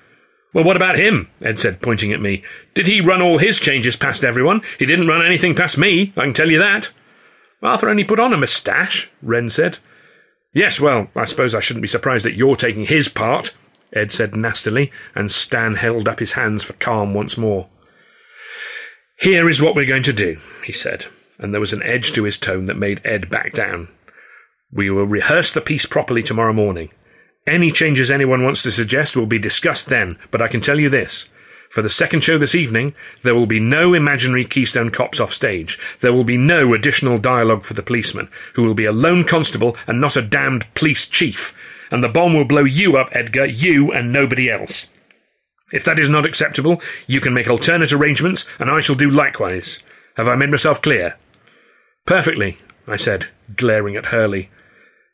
Well, 0.52 0.64
what 0.64 0.76
about 0.76 0.98
him? 0.98 1.30
Ed 1.42 1.58
said, 1.58 1.80
pointing 1.80 2.12
at 2.12 2.20
me. 2.20 2.42
Did 2.74 2.86
he 2.86 3.00
run 3.00 3.22
all 3.22 3.38
his 3.38 3.58
changes 3.58 3.96
past 3.96 4.24
everyone? 4.24 4.62
He 4.78 4.86
didn't 4.86 5.08
run 5.08 5.24
anything 5.24 5.54
past 5.54 5.78
me, 5.78 6.12
I 6.16 6.22
can 6.22 6.34
tell 6.34 6.50
you 6.50 6.58
that. 6.58 6.90
Arthur 7.62 7.90
only 7.90 8.04
put 8.04 8.20
on 8.20 8.32
a 8.32 8.38
moustache, 8.38 9.10
Wren 9.22 9.50
said. 9.50 9.78
Yes, 10.52 10.80
well, 10.80 11.08
I 11.14 11.26
suppose 11.26 11.54
I 11.54 11.60
shouldn't 11.60 11.82
be 11.82 11.88
surprised 11.88 12.24
that 12.24 12.34
you're 12.34 12.56
taking 12.56 12.86
his 12.86 13.08
part, 13.08 13.54
Ed 13.92 14.12
said 14.12 14.36
nastily, 14.36 14.92
and 15.14 15.30
Stan 15.30 15.74
held 15.74 16.08
up 16.08 16.20
his 16.20 16.32
hands 16.32 16.62
for 16.62 16.74
calm 16.74 17.14
once 17.14 17.36
more. 17.36 17.68
Here 19.18 19.48
is 19.48 19.60
what 19.60 19.74
we're 19.74 19.84
going 19.84 20.04
to 20.04 20.12
do, 20.12 20.38
he 20.64 20.72
said, 20.72 21.06
and 21.38 21.52
there 21.52 21.60
was 21.60 21.72
an 21.72 21.82
edge 21.82 22.12
to 22.12 22.24
his 22.24 22.38
tone 22.38 22.66
that 22.66 22.76
made 22.76 23.00
Ed 23.04 23.28
back 23.28 23.52
down. 23.52 23.88
We 24.72 24.90
will 24.90 25.06
rehearse 25.06 25.52
the 25.52 25.60
piece 25.60 25.86
properly 25.86 26.22
tomorrow 26.22 26.52
morning. 26.52 26.90
Any 27.46 27.72
changes 27.72 28.10
anyone 28.10 28.44
wants 28.44 28.62
to 28.62 28.70
suggest 28.70 29.16
will 29.16 29.26
be 29.26 29.38
discussed 29.38 29.88
then, 29.88 30.18
but 30.30 30.40
I 30.40 30.48
can 30.48 30.60
tell 30.60 30.78
you 30.78 30.88
this. 30.88 31.28
For 31.70 31.82
the 31.82 31.88
second 31.88 32.22
show 32.22 32.38
this 32.38 32.54
evening, 32.54 32.94
there 33.22 33.34
will 33.34 33.46
be 33.46 33.60
no 33.60 33.94
imaginary 33.94 34.44
Keystone 34.44 34.90
cops 34.90 35.20
off 35.20 35.32
stage. 35.32 35.78
There 36.00 36.12
will 36.12 36.24
be 36.24 36.36
no 36.36 36.74
additional 36.74 37.16
dialogue 37.16 37.64
for 37.64 37.74
the 37.74 37.82
policeman, 37.82 38.28
who 38.54 38.64
will 38.64 38.74
be 38.74 38.84
a 38.84 38.92
lone 38.92 39.24
constable 39.24 39.76
and 39.86 40.00
not 40.00 40.16
a 40.16 40.22
damned 40.22 40.66
police 40.74 41.06
chief. 41.06 41.54
And 41.90 42.02
the 42.02 42.08
bomb 42.08 42.34
will 42.34 42.44
blow 42.44 42.64
you 42.64 42.96
up, 42.96 43.08
Edgar, 43.12 43.46
you 43.46 43.92
and 43.92 44.12
nobody 44.12 44.50
else. 44.50 44.88
If 45.72 45.84
that 45.84 45.98
is 45.98 46.08
not 46.08 46.26
acceptable, 46.26 46.80
you 47.06 47.20
can 47.20 47.34
make 47.34 47.48
alternate 47.48 47.92
arrangements, 47.92 48.44
and 48.58 48.70
I 48.70 48.80
shall 48.80 48.96
do 48.96 49.10
likewise. 49.10 49.82
Have 50.16 50.28
I 50.28 50.34
made 50.34 50.50
myself 50.50 50.82
clear? 50.82 51.16
Perfectly, 52.06 52.58
I 52.86 52.96
said, 52.96 53.28
glaring 53.56 53.96
at 53.96 54.06
Hurley. 54.06 54.50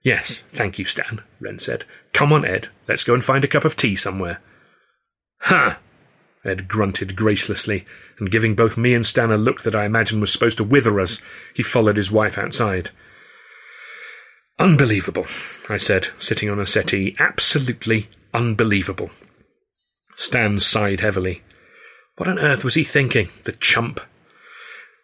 Yes, 0.03 0.45
thank 0.53 0.79
you, 0.79 0.85
Stan, 0.85 1.23
Wren 1.41 1.59
said. 1.59 1.85
Come 2.13 2.33
on, 2.33 2.45
Ed. 2.45 2.69
Let's 2.89 3.05
go 3.05 3.13
and 3.13 3.25
find 3.25 3.45
a 3.45 3.49
cup 3.49 3.65
of 3.65 3.77
tea 3.77 3.97
somewhere. 3.97 4.41
Ha! 5.41 5.79
Ed 6.45 6.69
grunted 6.69 7.17
gracelessly, 7.17 7.85
and 8.19 8.31
giving 8.31 8.55
both 8.55 8.77
me 8.77 8.95
and 8.95 9.05
Stan 9.05 9.33
a 9.33 9.37
look 9.37 9.63
that 9.63 9.75
I 9.75 9.85
imagine 9.85 10.21
was 10.21 10.33
supposed 10.33 10.59
to 10.59 10.65
wither 10.65 11.01
us, 11.01 11.21
he 11.55 11.63
followed 11.63 11.97
his 11.97 12.11
wife 12.11 12.39
outside. 12.39 12.91
Unbelievable, 14.59 15.27
I 15.69 15.77
said, 15.77 16.09
sitting 16.19 16.49
on 16.49 16.59
a 16.59 16.67
settee. 16.67 17.15
Absolutely 17.19 18.09
unbelievable. 18.33 19.11
Stan 20.15 20.61
sighed 20.61 21.01
heavily. 21.01 21.43
What 22.17 22.29
on 22.29 22.39
earth 22.39 22.65
was 22.65 22.75
he 22.75 22.85
thinking, 22.85 23.29
the 23.45 23.53
chump? 23.53 24.01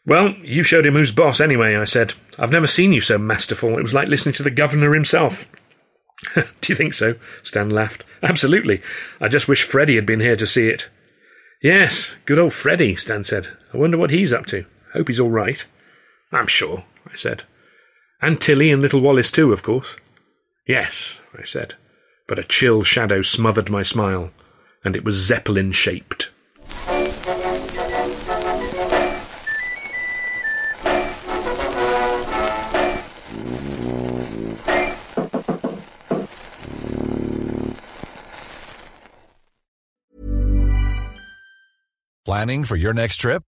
Well, 0.06 0.30
you 0.42 0.62
showed 0.62 0.86
him 0.86 0.94
who's 0.94 1.12
boss 1.12 1.40
anyway, 1.40 1.76
I 1.76 1.84
said. 1.84 2.14
I've 2.38 2.50
never 2.50 2.66
seen 2.66 2.92
you 2.92 3.00
so 3.00 3.18
masterful. 3.18 3.78
It 3.78 3.82
was 3.82 3.94
like 3.94 4.08
listening 4.08 4.34
to 4.36 4.42
the 4.42 4.50
governor 4.50 4.94
himself. 4.94 5.46
Do 6.34 6.44
you 6.66 6.74
think 6.74 6.94
so? 6.94 7.14
Stan 7.42 7.70
laughed. 7.70 8.04
Absolutely. 8.22 8.82
I 9.20 9.28
just 9.28 9.48
wish 9.48 9.64
Freddie 9.64 9.96
had 9.96 10.06
been 10.06 10.20
here 10.20 10.36
to 10.36 10.46
see 10.46 10.68
it. 10.68 10.88
Yes, 11.62 12.16
good 12.24 12.38
old 12.38 12.54
Freddie, 12.54 12.96
Stan 12.96 13.22
said. 13.22 13.48
I 13.72 13.76
wonder 13.76 13.98
what 13.98 14.10
he's 14.10 14.32
up 14.32 14.46
to. 14.46 14.64
Hope 14.92 15.08
he's 15.08 15.20
all 15.20 15.30
right. 15.30 15.64
I'm 16.32 16.46
sure, 16.46 16.84
I 17.06 17.14
said. 17.14 17.44
And 18.24 18.40
Tilly 18.40 18.70
and 18.70 18.80
little 18.80 19.00
Wallace 19.00 19.32
too, 19.32 19.52
of 19.52 19.64
course. 19.64 19.96
Yes, 20.64 21.20
I 21.36 21.42
said. 21.42 21.74
But 22.28 22.38
a 22.38 22.44
chill 22.44 22.84
shadow 22.84 23.20
smothered 23.20 23.68
my 23.68 23.82
smile, 23.82 24.30
and 24.84 24.94
it 24.94 25.04
was 25.04 25.16
Zeppelin 25.16 25.72
shaped. 25.72 26.30
Planning 42.24 42.64
for 42.64 42.76
your 42.76 42.94
next 42.94 43.16
trip? 43.16 43.42